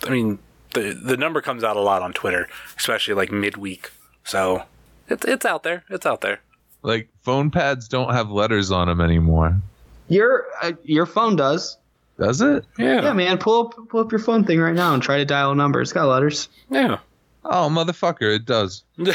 [0.06, 0.40] I mean,
[0.74, 2.48] the the number comes out a lot on Twitter,
[2.78, 3.92] especially like midweek.
[4.24, 4.64] So
[5.08, 5.84] it's it's out there.
[5.90, 6.40] It's out there.
[6.84, 9.60] Like phone pads don't have letters on them anymore.
[10.08, 11.78] Your uh, your phone does.
[12.20, 12.64] Does it?
[12.78, 13.02] Yeah.
[13.02, 13.38] Yeah, man.
[13.38, 15.82] Pull up pull up your phone thing right now and try to dial a number.
[15.82, 16.48] It's got letters.
[16.70, 17.00] Yeah.
[17.44, 18.84] Oh motherfucker, it does.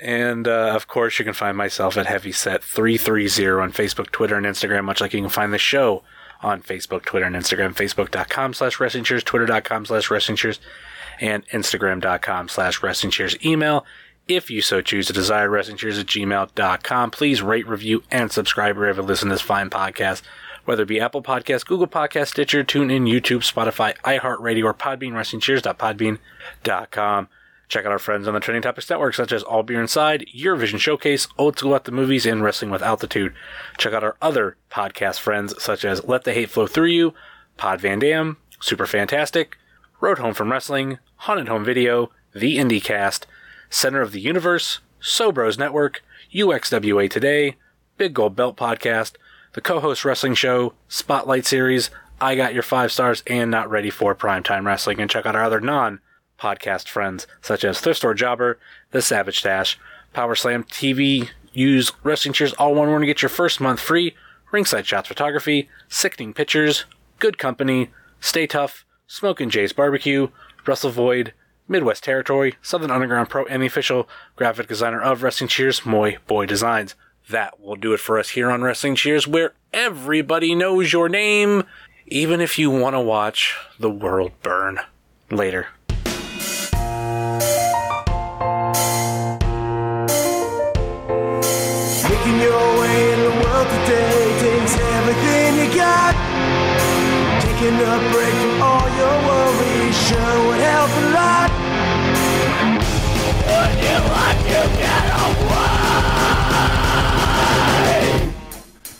[0.00, 4.84] And uh, of course, you can find myself at Heavyset330 on Facebook, Twitter, and Instagram,
[4.84, 6.02] much like you can find the show
[6.42, 7.74] on Facebook, Twitter, and Instagram.
[7.74, 10.60] Facebook.com slash Wrestling Cheers, Twitter.com slash Wrestling Cheers,
[11.20, 13.42] and Instagram.com slash Wrestling Cheers.
[13.44, 13.86] Email,
[14.28, 17.10] if you so choose to desire, Wrestling Cheers at gmail.com.
[17.10, 20.20] Please rate, review, and subscribe wherever you listen to this fine podcast,
[20.66, 27.28] whether it be Apple Podcasts, Google Podcasts, Stitcher, TuneIn, YouTube, Spotify, iHeartRadio, or Podbean, WrestlingCheers.podbean.com.
[27.68, 30.78] Check out our friends on the Trending Topics Network, such as All Beer Inside, Eurovision
[30.78, 33.34] Showcase, Old School at the Movies, and Wrestling with Altitude.
[33.76, 37.14] Check out our other podcast friends, such as Let the Hate Flow Through You,
[37.56, 39.56] Pod Van Dam, Super Fantastic,
[40.00, 43.24] Road Home from Wrestling, Haunted Home Video, The IndieCast,
[43.68, 46.02] Center of the Universe, Sobros Network,
[46.32, 47.56] UXWA Today,
[47.96, 49.14] Big Gold Belt Podcast,
[49.54, 51.90] The Co-Host Wrestling Show, Spotlight Series,
[52.20, 55.00] I Got Your Five Stars, and Not Ready for Primetime Wrestling.
[55.00, 56.00] And check out our other non
[56.38, 58.58] podcast friends such as Thrift Store Jobber,
[58.90, 59.78] The Savage Dash,
[60.12, 64.14] Power Slam TV, use Wrestling Cheers all one word to get your first month free,
[64.52, 66.84] Ringside Shots Photography, Sickening Pictures,
[67.18, 67.90] Good Company,
[68.20, 70.28] Stay Tough, Smokin' Jay's Barbecue,
[70.66, 71.32] Russell Void,
[71.68, 76.46] Midwest Territory, Southern Underground Pro, and the official graphic designer of Wrestling Cheers, Moy Boy
[76.46, 76.94] Designs.
[77.28, 81.64] That will do it for us here on Wrestling Cheers, where everybody knows your name,
[82.06, 84.78] even if you want to watch the world burn.
[85.30, 85.66] Later.
[97.66, 101.50] Taking a break from all your worries sure would help a lot.
[103.48, 105.66] Would you like to get away?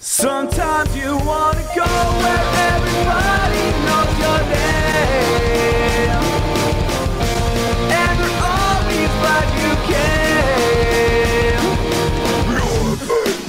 [0.01, 1.91] Sometimes you wanna go
[2.23, 6.25] where everybody knows your name.
[8.01, 11.63] And they're always glad you came.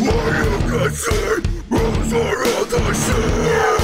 [0.05, 1.43] Why am I saying?
[1.71, 3.76] Rose are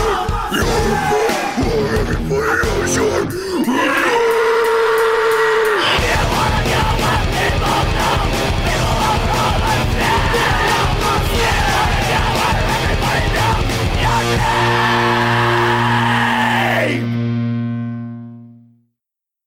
[0.53, 4.22] you're everybody else, you're...